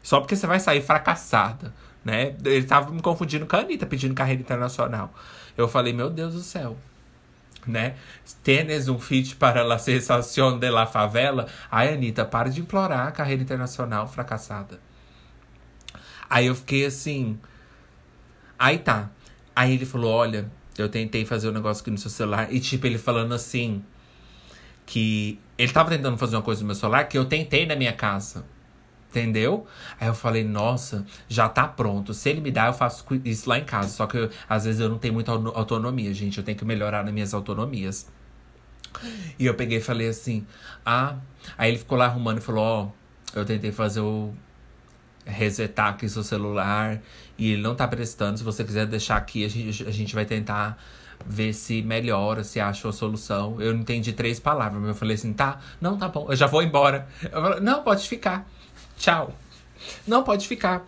[0.04, 1.74] Só porque você vai sair fracassada,
[2.04, 2.36] né?
[2.44, 5.14] Ele tava me confundindo com a Anitta, pedindo carreira internacional.
[5.58, 6.78] Eu falei, meu Deus do céu
[7.68, 7.96] né?
[8.44, 11.48] Tênis um feat para la sensação de la favela.
[11.72, 14.80] Ai, Anitta, para de implorar a carreira internacional fracassada.
[16.30, 17.40] Aí eu fiquei assim.
[18.58, 19.10] Aí tá.
[19.56, 22.52] Aí ele falou: Olha, eu tentei fazer um negócio aqui no seu celular.
[22.54, 23.84] E tipo, ele falando assim.
[24.86, 27.94] Que ele tava tentando fazer uma coisa no meu celular que eu tentei na minha
[27.94, 28.46] casa.
[29.14, 29.68] Entendeu?
[30.02, 32.16] Aí eu falei, nossa, já tá pronto.
[32.16, 33.90] Se ele me dá, eu faço isso lá em casa.
[33.90, 36.40] Só que eu, às vezes eu não tenho muita autonomia, gente.
[36.40, 38.10] Eu tenho que melhorar nas minhas autonomias.
[39.38, 40.48] E eu peguei e falei assim,
[40.84, 41.18] ah.
[41.56, 44.34] Aí ele ficou lá arrumando e falou: Ó, oh, eu tentei fazer o.
[45.28, 47.00] resetar aqui seu celular
[47.38, 48.40] e ele não tá prestando.
[48.40, 50.78] Se você quiser deixar aqui, a gente, a gente vai tentar
[51.26, 53.62] ver se melhora, se acha a solução.
[53.62, 56.48] Eu não entendi três palavras, mas eu falei assim, tá, não, tá bom, eu já
[56.48, 57.08] vou embora.
[57.24, 58.50] Eu falei, não, pode ficar.
[58.98, 59.34] Tchau.
[60.08, 60.86] Não, pode ficar.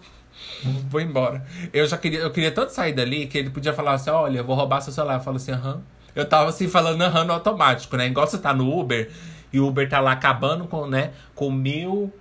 [0.90, 1.46] Vou embora.
[1.74, 4.56] Eu já queria, eu queria tanto sair dali que ele podia falar assim: olha, vou
[4.56, 5.16] roubar seu celular.
[5.16, 5.82] Eu falo assim, aham.
[6.16, 8.08] Eu tava assim falando aham no automático, né?
[8.08, 9.12] Igual você tá no Uber
[9.52, 12.14] e o Uber tá lá acabando com, né, com mil.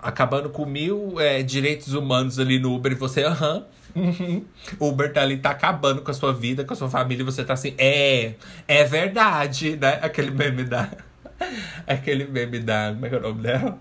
[0.00, 3.64] Acabando com mil é, direitos humanos ali no Uber e você, aham.
[3.94, 4.44] Uhum.
[4.80, 7.24] O Uber tá ali, tá acabando com a sua vida, com a sua família, e
[7.24, 8.34] você tá assim, é,
[8.66, 9.98] é verdade, né?
[10.02, 10.90] Aquele meme da.
[11.86, 12.92] Aquele meme da.
[12.92, 13.78] Como é que é o nome dela?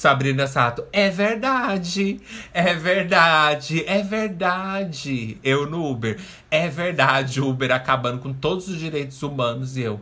[0.00, 2.22] Sabrina Sato, é verdade,
[2.54, 5.36] é verdade, é verdade.
[5.44, 6.18] Eu no Uber,
[6.50, 10.00] é verdade, Uber acabando com todos os direitos humanos e eu.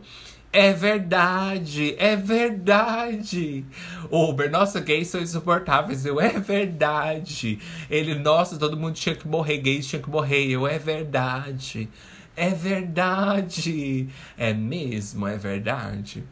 [0.53, 3.65] É verdade, é verdade.
[4.09, 6.05] Uber, nossa, gays são insuportáveis.
[6.05, 7.59] Eu, é verdade.
[7.89, 10.45] Ele, nossa, todo mundo tinha que morrer, gays tinha que morrer.
[10.49, 11.89] Eu, é verdade.
[12.37, 14.07] É verdade.
[14.37, 16.23] É mesmo, é verdade.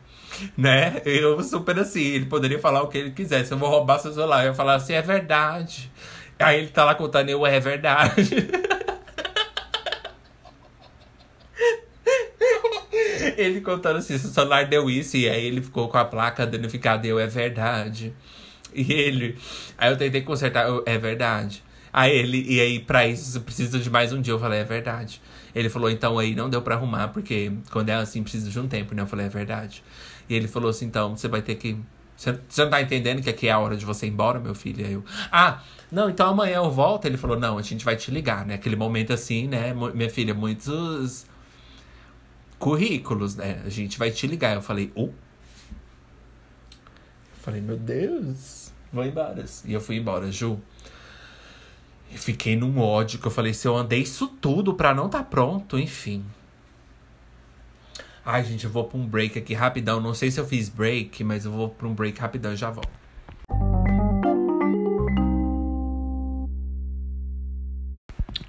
[0.58, 1.02] Né?
[1.06, 3.52] Eu super assim, ele poderia falar o que ele quisesse.
[3.52, 4.46] Eu vou roubar seu celular.
[4.46, 5.92] Eu falar assim, é verdade.
[6.40, 8.30] Aí ele tá lá contando, eu, é verdade.
[13.38, 17.06] ele contando assim, seu celular deu isso, e aí ele ficou com a placa danificada,
[17.08, 18.14] eu, é verdade.
[18.74, 19.38] E ele,
[19.78, 21.64] aí eu tentei consertar, eu, é verdade.
[21.92, 25.22] Aí ele, e aí pra isso precisa de mais um dia, eu falei, é verdade.
[25.56, 28.68] Ele falou, então aí não deu pra arrumar, porque quando é assim precisa de um
[28.68, 29.02] tempo, né?
[29.02, 29.84] Eu falei, é verdade.
[30.30, 31.78] E ele falou assim, então você vai ter que.
[32.16, 34.86] Você, não tá entendendo que aqui é a hora de você ir embora, meu filho?
[34.86, 35.62] Aí eu, ah,
[35.92, 37.06] não, então amanhã eu volto.
[37.06, 38.56] Ele falou, não, a gente vai te ligar, né?
[38.56, 39.74] Aquele momento assim, né?
[39.94, 41.26] Minha filha, muitos
[42.58, 43.62] currículos, né?
[43.66, 44.56] A gente vai te ligar.
[44.56, 45.10] Eu falei, oh.
[47.42, 49.46] falei, meu Deus, vou embora.
[49.64, 50.60] E eu fui embora, Ju.
[52.12, 55.24] E fiquei num ódio que eu falei, se eu andei isso tudo pra não tá
[55.24, 56.24] pronto, enfim.
[58.30, 60.02] Ai, gente, eu vou pra um break aqui rapidão.
[60.02, 62.70] Não sei se eu fiz break, mas eu vou pra um break rapidão e já
[62.70, 62.90] volto.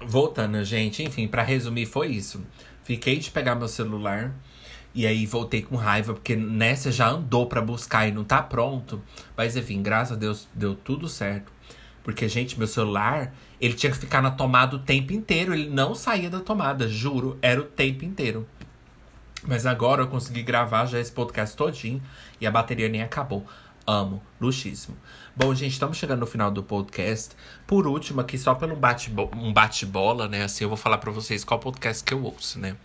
[0.05, 2.45] Voltando, gente, enfim, para resumir, foi isso.
[2.83, 4.35] Fiquei de pegar meu celular
[4.93, 9.01] e aí voltei com raiva, porque nessa já andou para buscar e não tá pronto.
[9.37, 11.53] Mas enfim, graças a Deus deu tudo certo.
[12.03, 15.53] Porque, gente, meu celular, ele tinha que ficar na tomada o tempo inteiro.
[15.53, 18.45] Ele não saía da tomada, juro, era o tempo inteiro.
[19.43, 22.01] Mas agora eu consegui gravar já esse podcast todinho
[22.39, 23.45] e a bateria nem acabou.
[23.87, 24.95] Amo, luxíssimo.
[25.35, 27.35] Bom, gente, estamos chegando no final do podcast.
[27.65, 30.43] Por último, aqui só pelo bate-bola, um bate-bola, né?
[30.43, 32.75] Assim, eu vou falar para vocês qual podcast que eu ouço, né?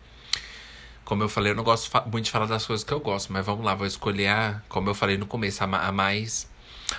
[1.05, 3.45] Como eu falei, eu não gosto muito de falar das coisas que eu gosto, mas
[3.45, 6.49] vamos lá, vou escolher a, como eu falei no começo, a, a mais.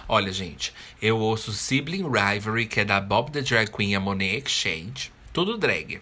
[0.07, 3.99] Olha, gente, eu ouço Sibling Rivalry, que é da Bob the Drag Queen e a
[3.99, 5.11] Monet Exchange.
[5.33, 6.01] Tudo drag.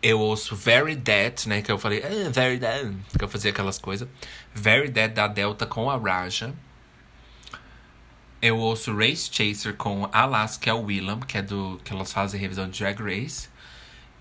[0.00, 1.62] Eu ouço Very Dead, né?
[1.62, 2.94] Que eu falei, ah, Very Dead.
[3.16, 4.08] Que eu fazia aquelas coisas.
[4.54, 6.54] Very Dead da Delta com a Raja.
[8.40, 11.80] Eu ouço Race Chaser com a que é o Willam, que é do.
[11.84, 13.48] que elas fazem revisão de Drag Race.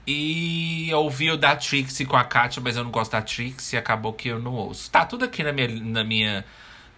[0.08, 3.76] E eu ouvi o da Trixie com a Katia, mas eu não gosto da Trixie
[3.76, 4.90] e acabou que eu não ouço.
[4.90, 5.68] Tá tudo aqui na minha.
[5.68, 6.46] Na minha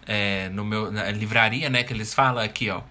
[0.06, 1.84] é, no meu, na livraria, né?
[1.84, 2.82] Que eles falam aqui, ó.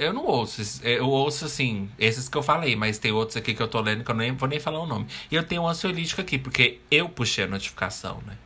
[0.00, 0.62] Eu não ouço.
[0.82, 4.02] Eu ouço, assim, esses que eu falei, mas tem outros aqui que eu tô lendo
[4.02, 5.06] que eu nem vou nem falar o nome.
[5.30, 8.38] E eu tenho um ansiolítico aqui, porque eu puxei a notificação, né?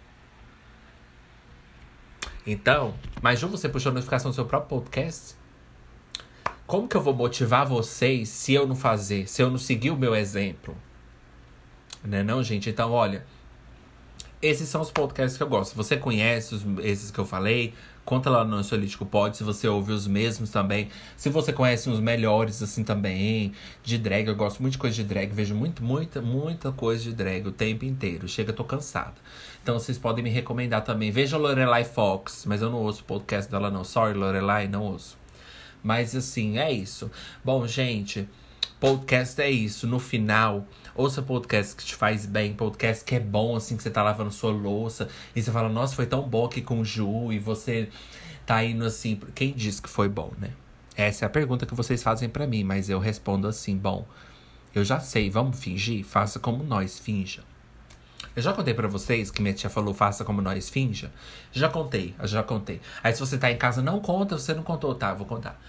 [2.45, 2.93] Então,
[3.23, 5.37] mas Ju, você puxou a notificação do seu próprio podcast?
[6.67, 9.97] Como que eu vou motivar vocês se eu não fazer, se eu não seguir o
[9.97, 10.77] meu exemplo?
[12.03, 12.69] Né não, gente?
[12.69, 13.25] Então, olha,
[14.43, 15.77] esses são os podcasts que eu gosto.
[15.77, 17.73] Você conhece os, esses que eu falei?
[18.05, 20.89] Conta lá no Ansiolítico Pod se você ouve os mesmos também.
[21.17, 23.53] Se você conhece uns melhores assim também.
[23.83, 25.33] De drag, eu gosto muito de coisa de drag.
[25.33, 28.29] Vejo muito, muita, muita coisa de drag o tempo inteiro.
[28.29, 29.15] Chega, tô cansada.
[29.63, 31.11] Então vocês podem me recomendar também.
[31.11, 33.83] Veja Lorelai Fox, mas eu não ouço o podcast dela não.
[33.83, 35.17] Sorry, Lorelai, não ouço.
[35.83, 37.11] Mas assim, é isso.
[37.43, 38.29] Bom, gente,
[38.79, 39.87] podcast é isso.
[39.87, 43.91] No final, ouça podcast que te faz bem, podcast que é bom, assim, que você
[43.91, 45.09] tá lavando sua louça.
[45.35, 47.33] E você fala, nossa, foi tão bom aqui com o Ju.
[47.33, 47.89] E você
[48.47, 49.21] tá indo assim.
[49.35, 50.51] Quem disse que foi bom, né?
[50.97, 54.07] Essa é a pergunta que vocês fazem para mim, mas eu respondo assim, bom.
[54.75, 56.05] Eu já sei, vamos fingir?
[56.05, 57.43] Faça como nós, finja.
[58.35, 61.13] Eu já contei para vocês que minha tia falou, faça como nós, finja.
[61.53, 62.81] Já contei, já contei.
[63.03, 65.15] Aí se você tá em casa, não conta, você não contou, tá?
[65.15, 65.61] Vou contar.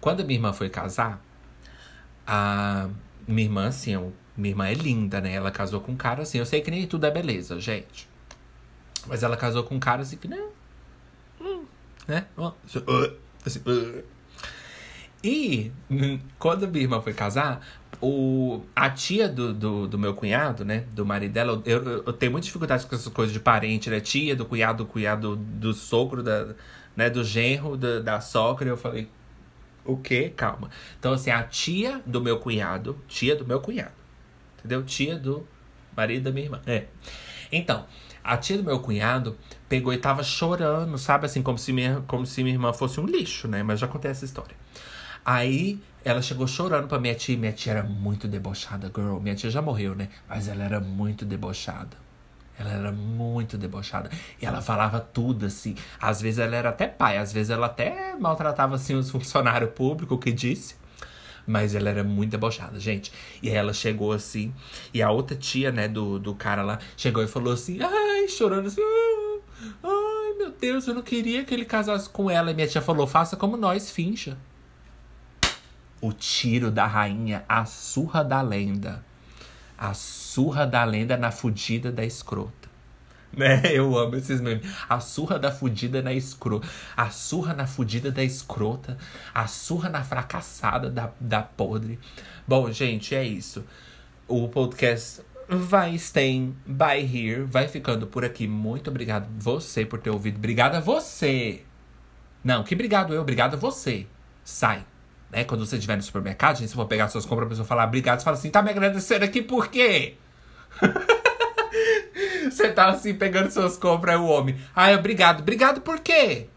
[0.00, 1.22] Quando a minha irmã foi casar,
[2.26, 2.88] a
[3.26, 5.34] minha irmã, assim, eu, minha irmã é linda, né?
[5.34, 6.38] Ela casou com um cara assim.
[6.38, 8.08] Eu sei que nem tudo é beleza, gente.
[9.06, 10.40] Mas ela casou com um cara assim que, né?
[11.40, 11.64] Hum,
[12.06, 12.26] né?
[12.64, 12.82] Assim,
[13.44, 14.02] assim.
[15.22, 17.66] E hum, quando minha irmã foi casar,
[18.00, 20.84] o, a tia do, do, do meu cunhado, né?
[20.92, 23.98] Do marido dela, eu, eu, eu tenho muita dificuldade com essas coisas de parente, né?
[24.00, 26.54] Tia do cunhado, do cunhado do sogro, da,
[26.96, 27.10] né?
[27.10, 28.68] Do genro, da, da sogra.
[28.68, 29.08] Eu falei,
[29.84, 30.32] o quê?
[30.36, 30.70] Calma.
[30.98, 33.97] Então, assim, a tia do meu cunhado, tia do meu cunhado,
[34.58, 34.82] entendeu?
[34.84, 35.46] Tia do
[35.96, 36.60] marido da minha irmã.
[36.66, 36.86] É.
[37.50, 37.86] Então,
[38.22, 39.36] a tia do meu cunhado
[39.68, 41.26] pegou e tava chorando, sabe?
[41.26, 43.62] Assim, como se minha, como se minha irmã fosse um lixo, né?
[43.62, 44.54] Mas já contei essa história.
[45.24, 47.36] Aí ela chegou chorando pra minha tia.
[47.36, 49.18] Minha tia era muito debochada, girl.
[49.18, 50.08] Minha tia já morreu, né?
[50.28, 51.96] Mas ela era muito debochada.
[52.58, 54.10] Ela era muito debochada.
[54.40, 55.76] E ela falava tudo, assim.
[56.00, 60.18] Às vezes ela era até pai, às vezes ela até maltratava, assim, os funcionários públicos
[60.18, 60.74] que disse.
[61.48, 63.10] Mas ela era muito debochada, gente.
[63.42, 64.54] E ela chegou assim.
[64.94, 68.66] E a outra tia, né, do, do cara lá, chegou e falou assim: ai, chorando
[68.66, 68.82] assim.
[69.82, 72.50] Ai, meu Deus, eu não queria que ele casasse com ela.
[72.50, 74.36] E minha tia falou: faça como nós, fincha
[76.00, 79.04] o tiro da rainha, a surra da lenda.
[79.76, 82.57] A surra da lenda na fudida da escrota.
[83.36, 83.62] Né?
[83.72, 84.66] Eu amo esses memes.
[84.88, 86.66] A surra da fudida na escrota.
[86.96, 88.96] A surra na fudida da escrota.
[89.34, 91.98] A surra na fracassada da, da podre.
[92.46, 93.64] Bom, gente, é isso.
[94.26, 97.42] O podcast vai staying by here.
[97.42, 98.48] Vai ficando por aqui.
[98.48, 100.36] Muito obrigado você por ter ouvido.
[100.36, 101.62] Obrigado a você.
[102.42, 103.20] Não, que obrigado eu.
[103.20, 104.06] Obrigado a você.
[104.42, 104.84] Sai.
[105.30, 105.44] Né?
[105.44, 108.18] Quando você estiver no supermercado, gente, se for pegar suas compras, a pessoa falar obrigado,
[108.18, 110.16] você fala assim, tá me agradecendo aqui por quê?
[112.52, 115.40] você tá assim, pegando suas compras, aí o homem, ai, obrigado.
[115.40, 116.48] Obrigado por quê?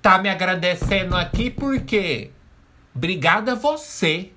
[0.00, 2.30] Tá me agradecendo aqui por quê?
[2.94, 4.30] Obrigado a você.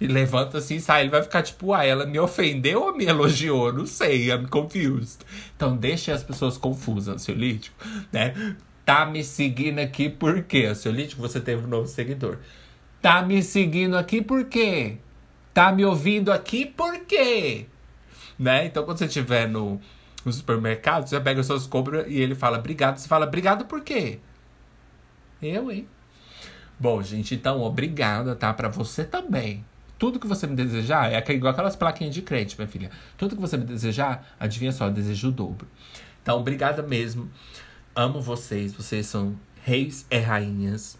[0.00, 1.02] E levanta assim e sai.
[1.02, 3.72] Ele vai ficar tipo, ah, ela me ofendeu ou me elogiou?
[3.72, 5.20] Não sei, I'm confused.
[5.56, 7.76] Então deixe as pessoas confusas, ansiolítico,
[8.12, 8.56] né?
[8.84, 10.66] Tá me seguindo aqui por quê?
[10.66, 12.38] Ansiolítico, você teve um novo seguidor.
[13.02, 14.96] Tá me seguindo aqui por quê?
[15.52, 17.66] Tá me ouvindo aqui por quê?
[18.38, 18.66] Né?
[18.66, 19.80] Então, quando você estiver no,
[20.24, 22.98] no supermercado, você pega suas compras e ele fala obrigado.
[22.98, 24.18] Você fala obrigado por quê?
[25.40, 25.86] Eu, hein?
[26.78, 28.52] Bom, gente, então, obrigada, tá?
[28.52, 29.64] Pra você também.
[29.98, 32.90] Tudo que você me desejar, é igual aquelas plaquinhas de crente, minha filha.
[33.16, 35.66] Tudo que você me desejar, adivinha só, eu desejo o dobro.
[36.22, 37.28] Então, obrigada mesmo.
[37.96, 38.72] Amo vocês.
[38.72, 40.98] Vocês são reis e rainhas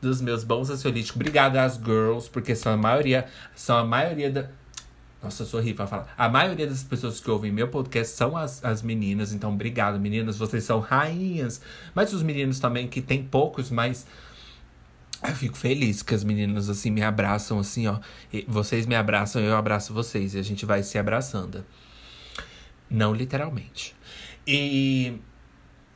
[0.00, 1.16] dos meus bons ansiolíticos.
[1.16, 4.50] Obrigada às girls, porque são a maioria, são a maioria da.
[5.22, 6.14] Nossa, eu horrível pra falar.
[6.16, 9.32] A maioria das pessoas que ouvem meu podcast são as, as meninas.
[9.34, 10.38] Então, obrigado, meninas.
[10.38, 11.60] Vocês são rainhas.
[11.94, 14.06] Mas os meninos também, que tem poucos, mas.
[15.22, 17.98] Eu fico feliz que as meninas, assim, me abraçam, assim, ó.
[18.32, 20.34] E vocês me abraçam, eu abraço vocês.
[20.34, 21.66] E a gente vai se abraçando.
[22.88, 23.94] Não literalmente.
[24.46, 25.20] E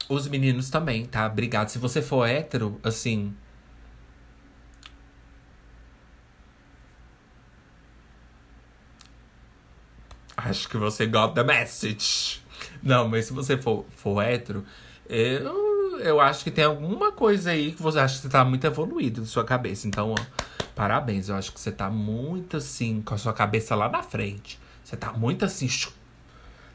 [0.06, 1.26] os meninos também, tá?
[1.26, 1.68] Obrigado.
[1.70, 3.34] Se você for hétero, assim,
[10.44, 12.42] Acho que você got the message.
[12.82, 14.62] Não, mas se você for, for hétero,
[15.08, 18.66] eu, eu acho que tem alguma coisa aí que você acha que você tá muito
[18.66, 19.88] evoluído na sua cabeça.
[19.88, 21.30] Então, ó, parabéns.
[21.30, 24.60] Eu acho que você tá muito assim, com a sua cabeça lá na frente.
[24.84, 25.66] Você tá muito assim.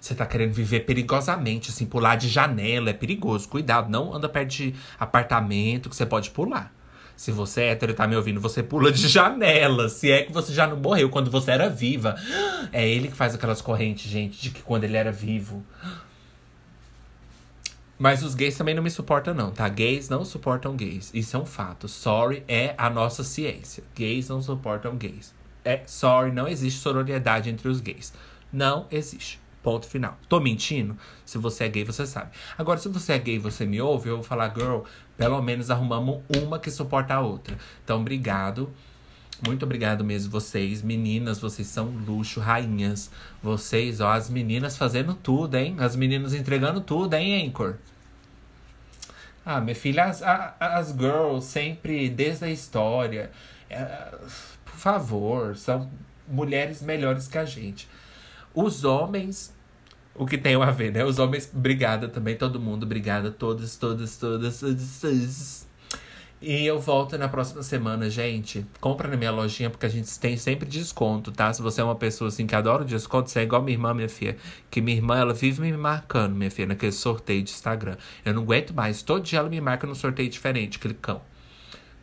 [0.01, 2.89] Você tá querendo viver perigosamente, assim, pular de janela.
[2.89, 3.47] É perigoso.
[3.47, 6.73] Cuidado, não anda perto de apartamento que você pode pular.
[7.19, 9.89] Se você é hétero e tá me ouvindo, você pula de janela.
[9.89, 12.15] Se é que você já não morreu quando você era viva.
[12.71, 15.61] É ele que faz aquelas correntes, gente, de que quando ele era vivo.
[17.99, 19.67] Mas os gays também não me suportam, não, tá?
[19.67, 21.11] Gays não suportam gays.
[21.13, 21.89] Isso é um fato.
[21.89, 23.83] Sorry é a nossa ciência.
[23.93, 25.35] Gays não suportam gays.
[25.65, 28.13] É sorry, não existe sororidade entre os gays.
[28.53, 29.41] Não existe.
[29.61, 30.17] Ponto final.
[30.29, 30.97] Tô mentindo?
[31.25, 32.31] Se você é gay, você sabe.
[32.57, 34.83] Agora, se você é gay e você me ouve, eu vou falar, girl,
[35.19, 37.57] pelo menos arrumamos uma que suporta a outra.
[37.83, 38.73] Então, obrigado.
[39.45, 40.81] Muito obrigado mesmo, vocês.
[40.81, 43.11] Meninas, vocês são luxo, rainhas.
[43.43, 45.75] Vocês, ó, as meninas fazendo tudo, hein?
[45.77, 47.75] As meninas entregando tudo, hein, Anchor?
[49.45, 53.29] Ah, minha filha, as, as girls sempre, desde a história.
[53.69, 53.85] É,
[54.63, 55.91] por favor, são
[56.29, 57.89] mulheres melhores que a gente.
[58.55, 59.53] Os homens,
[60.19, 61.05] o que tem a ver, né?
[61.05, 65.67] Os homens, obrigada também, todo mundo, obrigada, todas, todas, todas, todas.
[66.41, 68.65] E eu volto na próxima semana, gente.
[68.81, 71.53] Compra na minha lojinha, porque a gente tem sempre desconto, tá?
[71.53, 74.09] Se você é uma pessoa assim que adora desconto, você é igual minha irmã, minha
[74.09, 74.35] filha.
[74.69, 77.95] Que minha irmã, ela vive me marcando, minha filha, naquele sorteio de Instagram.
[78.25, 79.01] Eu não aguento mais.
[79.01, 81.21] Todo dia ela me marca num sorteio diferente, clicão.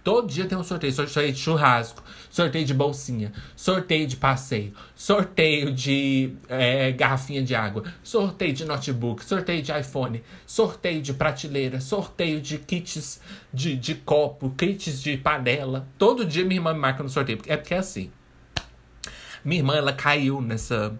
[0.06, 0.92] Todo dia tem um sorteio.
[0.92, 2.00] Sorteio de churrasco,
[2.30, 9.24] sorteio de bolsinha, sorteio de passeio, sorteio de é, garrafinha de água, sorteio de notebook,
[9.24, 13.20] sorteio de iPhone, sorteio de prateleira, sorteio de kits
[13.52, 15.88] de, de copo, kits de panela.
[15.98, 17.40] Todo dia minha irmã me marca no sorteio.
[17.48, 18.08] É porque é assim.
[19.44, 20.96] Minha irmã, ela caiu nessa,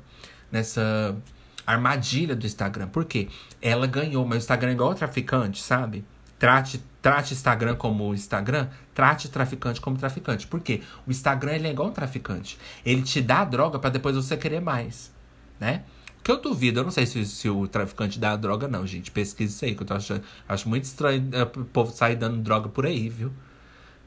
[0.51, 1.17] nessa
[1.65, 2.89] armadilha do Instagram.
[2.89, 3.29] Por quê?
[3.63, 6.05] Ela ganhou, mas o Instagram é igual traficante, sabe?
[6.41, 10.45] Trate, trate Instagram como Instagram, trate traficante como traficante.
[10.45, 10.83] Por quê?
[11.07, 12.59] O Instagram ele é igual um traficante.
[12.85, 15.15] Ele te dá droga para depois você querer mais,
[15.61, 15.85] né?
[16.25, 19.13] Que eu duvido, eu não sei se, se o traficante dá droga, não, gente.
[19.13, 20.25] Pesquisa isso aí, que eu tô achando.
[20.49, 23.33] Acho muito estranho é, o povo sair dando droga por aí, viu?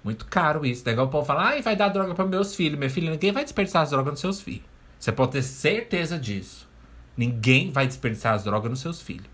[0.04, 0.84] Muito caro isso.
[0.84, 2.78] Daí o povo fala, ai, vai dar droga para meus filhos.
[2.78, 4.66] Meu filho, ninguém vai desperdiçar as drogas nos seus filhos.
[5.00, 6.68] Você pode ter certeza disso.
[7.16, 9.30] Ninguém vai desperdiçar as drogas nos seus filhos.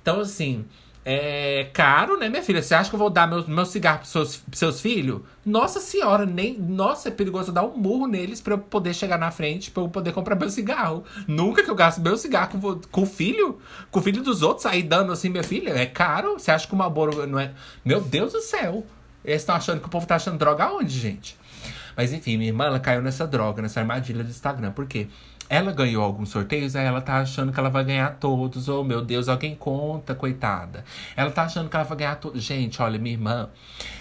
[0.00, 0.64] Então, assim,
[1.04, 2.62] é caro, né, minha filha?
[2.62, 5.20] Você acha que eu vou dar meu, meu cigarro pros seus, seus filhos?
[5.44, 6.58] Nossa senhora, nem.
[6.58, 9.88] Nossa, é perigoso dar um murro neles pra eu poder chegar na frente, pra eu
[9.88, 11.04] poder comprar meu cigarro.
[11.28, 13.58] Nunca que eu gasto meu cigarro com, com o filho,
[13.90, 15.70] com o filho dos outros, sair dando assim, minha filha.
[15.70, 16.38] É caro.
[16.38, 17.52] Você acha que o Malboro não é.
[17.84, 18.86] Meu Deus do céu.
[19.22, 21.36] Eles estão achando que o povo tá achando droga aonde, gente?
[21.96, 24.72] Mas enfim, minha irmã ela caiu nessa droga, nessa armadilha do Instagram.
[24.72, 25.08] Por quê?
[25.48, 28.68] Ela ganhou alguns sorteios, aí ela tá achando que ela vai ganhar todos.
[28.68, 30.84] Oh, meu Deus, alguém conta, coitada.
[31.14, 32.42] Ela tá achando que ela vai ganhar todos.
[32.42, 33.48] Gente, olha, minha irmã,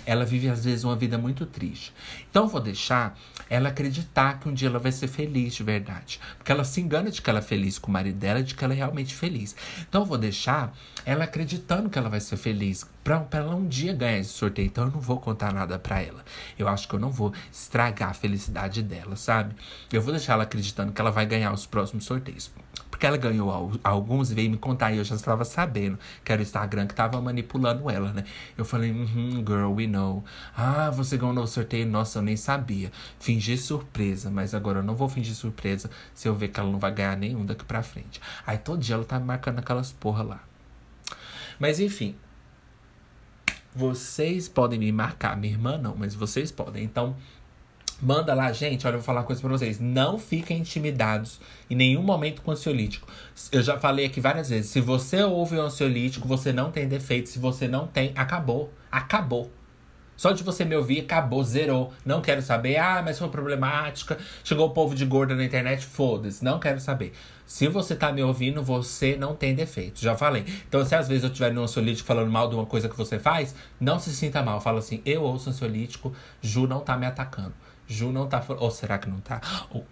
[0.05, 1.93] ela vive às vezes uma vida muito triste.
[2.33, 3.15] Então, vou deixar
[3.47, 6.19] ela acreditar que um dia ela vai ser feliz de verdade.
[6.35, 8.63] Porque ela se engana de que ela é feliz com o marido dela, de que
[8.65, 9.55] ela é realmente feliz.
[9.87, 10.75] Então, vou deixar
[11.05, 14.65] ela acreditando que ela vai ser feliz pra, pra ela um dia ganhar esse sorteio.
[14.65, 16.25] Então, eu não vou contar nada pra ela.
[16.57, 19.53] Eu acho que eu não vou estragar a felicidade dela, sabe?
[19.91, 22.49] Eu vou deixar ela acreditando que ela vai ganhar os próximos sorteios.
[22.93, 26.43] Porque ela ganhou alguns veio me contar e eu já estava sabendo que era o
[26.43, 28.23] Instagram que estava manipulando ela, né?
[28.55, 30.23] Eu falei, uhum, girl, we know.
[30.55, 31.87] Ah, você ganhou no sorteio?
[31.87, 32.91] Nossa, eu nem sabia.
[33.19, 36.77] Fingi surpresa, mas agora eu não vou fingir surpresa se eu ver que ela não
[36.77, 38.21] vai ganhar nenhum daqui pra frente.
[38.45, 40.43] Aí todo dia ela tá marcando aquelas porra lá.
[41.59, 42.15] Mas enfim,
[43.73, 46.83] vocês podem me marcar, minha irmã não, mas vocês podem.
[46.83, 47.15] Então,
[48.03, 48.85] Manda lá, gente.
[48.85, 49.79] Olha, eu vou falar uma coisa pra vocês.
[49.79, 51.39] Não fiquem intimidados
[51.69, 53.07] em nenhum momento com ansiolítico.
[53.49, 54.71] Eu já falei aqui várias vezes.
[54.71, 57.29] Se você ouve o ansiolítico, você não tem defeito.
[57.29, 58.73] Se você não tem, acabou.
[58.91, 59.49] Acabou.
[60.17, 61.93] Só de você me ouvir, acabou, zerou.
[62.05, 62.75] Não quero saber.
[62.75, 64.17] Ah, mas foi problemática.
[64.43, 65.85] Chegou o povo de gorda na internet.
[65.85, 66.43] Foda-se.
[66.43, 67.13] Não quero saber.
[67.45, 70.01] Se você tá me ouvindo, você não tem defeito.
[70.01, 70.43] Já falei.
[70.67, 73.17] Então, se às vezes eu estiver no ansiolítico falando mal de uma coisa que você
[73.17, 74.59] faz, não se sinta mal.
[74.59, 77.53] Fala assim: eu ouço ansiolítico, Ju não tá me atacando.
[77.93, 78.43] Ju não tá.
[78.59, 79.39] Ou será que não tá?
[79.69, 79.85] Ou,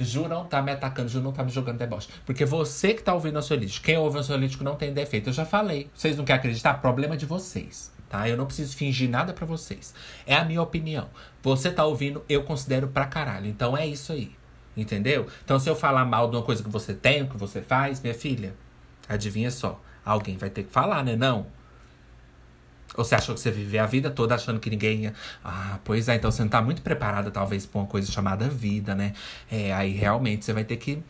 [0.00, 2.08] Ju não tá me atacando, Ju não tá me jogando deboche.
[2.26, 5.28] Porque você que tá ouvindo ansiolítico, quem ouve ansiolítico não tem defeito.
[5.28, 5.90] Eu já falei.
[5.94, 6.74] Vocês não querem acreditar?
[6.74, 7.92] Problema de vocês.
[8.08, 8.28] Tá?
[8.28, 9.94] Eu não preciso fingir nada para vocês.
[10.26, 11.08] É a minha opinião.
[11.42, 13.46] Você tá ouvindo, eu considero pra caralho.
[13.46, 14.34] Então é isso aí.
[14.76, 15.28] Entendeu?
[15.44, 18.14] Então se eu falar mal de uma coisa que você tem, que você faz, minha
[18.14, 18.54] filha,
[19.08, 19.80] adivinha só.
[20.04, 21.16] Alguém vai ter que falar, né?
[21.16, 21.46] Não.
[22.96, 25.14] Ou você achou que você viveu a vida toda achando que ninguém ia.
[25.44, 28.94] Ah, pois é, então você não tá muito preparada, talvez, pra uma coisa chamada vida,
[28.94, 29.12] né?
[29.50, 31.02] É, aí realmente você vai ter que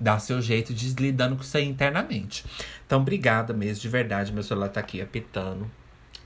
[0.00, 2.44] dar seu jeito de lidando com isso aí internamente.
[2.86, 4.32] Então, obrigada mesmo, de verdade.
[4.32, 5.70] Meu celular tá aqui apitando.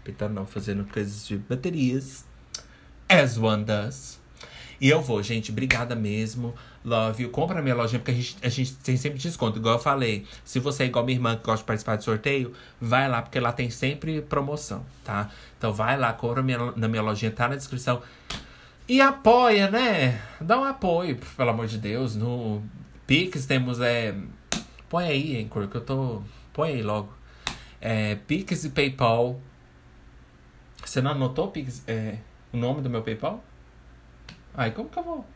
[0.01, 2.25] Apitando não, fazendo coisas de baterias.
[3.09, 4.22] As one does.
[4.83, 5.53] E eu vou, gente.
[5.53, 6.53] Obrigada mesmo.
[6.85, 7.31] Love you.
[7.31, 9.57] Compra na minha lojinha, porque a gente, a gente tem sempre desconto.
[9.57, 10.27] Igual eu falei.
[10.45, 13.39] Se você é igual minha irmã que gosta de participar de sorteio, vai lá, porque
[13.39, 15.31] lá tem sempre promoção, tá?
[15.57, 18.03] Então vai lá, compra minha, na minha lojinha, tá na descrição.
[18.89, 20.21] E apoia, né?
[20.41, 22.17] Dá um apoio, pelo amor de Deus.
[22.17, 22.61] No
[23.07, 23.81] Pix temos.
[23.81, 24.17] É...
[24.89, 26.23] Põe aí, Anchor, que eu tô.
[26.53, 27.15] Põe aí logo.
[27.81, 29.41] É, Pix e PayPal.
[30.85, 32.17] Você não anotou Pix, é,
[32.53, 33.45] o nome do meu PayPal?
[34.55, 35.27] Aí, como que eu vou?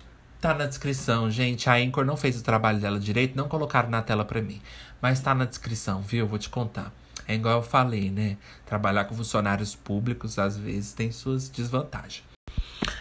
[0.40, 1.68] Tá na descrição, gente.
[1.70, 4.60] A Anchor não fez o trabalho dela direito, não colocaram na tela pra mim.
[5.00, 6.26] Mas tá na descrição, viu?
[6.26, 6.92] Vou te contar.
[7.26, 8.36] É igual eu falei, né?
[8.64, 12.22] Trabalhar com funcionários públicos às vezes tem suas desvantagens.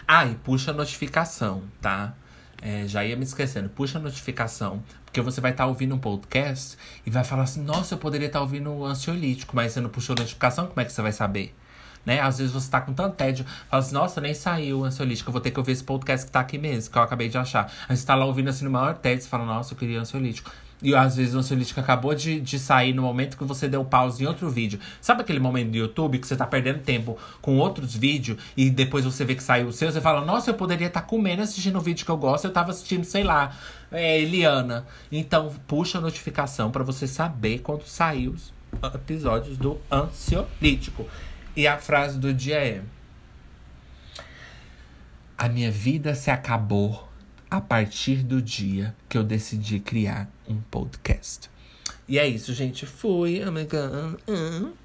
[0.08, 2.14] Ah, e puxa a notificação, tá?
[2.62, 3.70] É, já ia me esquecendo.
[3.70, 7.62] Puxa a notificação, porque você vai estar tá ouvindo um podcast e vai falar assim:
[7.62, 10.80] Nossa, eu poderia estar tá ouvindo um ansiolítico, mas você não puxou a notificação, como
[10.80, 11.54] é que você vai saber?
[12.06, 12.20] Né?
[12.22, 15.34] Às vezes você tá com tanto tédio, fala assim, nossa, nem saiu o ansiolítico, eu
[15.34, 17.72] vou ter que ouvir esse podcast que tá aqui mesmo, que eu acabei de achar.
[17.88, 20.52] Aí você tá lá ouvindo assim no maior tédio, você fala, nossa, eu queria ansiolítico.
[20.82, 24.24] E às vezes o ansiolítico acabou de, de sair no momento que você deu pause
[24.24, 24.80] em outro vídeo.
[25.00, 29.06] Sabe aquele momento do YouTube que você tá perdendo tempo com outros vídeos e depois
[29.06, 31.78] você vê que saiu o seu, você fala, nossa, eu poderia estar tá comendo assistindo
[31.78, 33.56] o vídeo que eu gosto, eu tava assistindo, sei lá,
[33.92, 34.86] é, Eliana.
[35.12, 38.54] Então, puxa a notificação para você saber quando saiu os
[38.94, 41.08] episódios do ansiolítico.
[41.56, 42.82] E a frase do dia é:
[45.38, 47.08] A minha vida se acabou
[47.50, 51.50] a partir do dia que eu decidi criar um podcast.
[52.08, 52.86] E é isso, gente.
[52.86, 53.42] Fui.
[54.28, 54.85] Oh.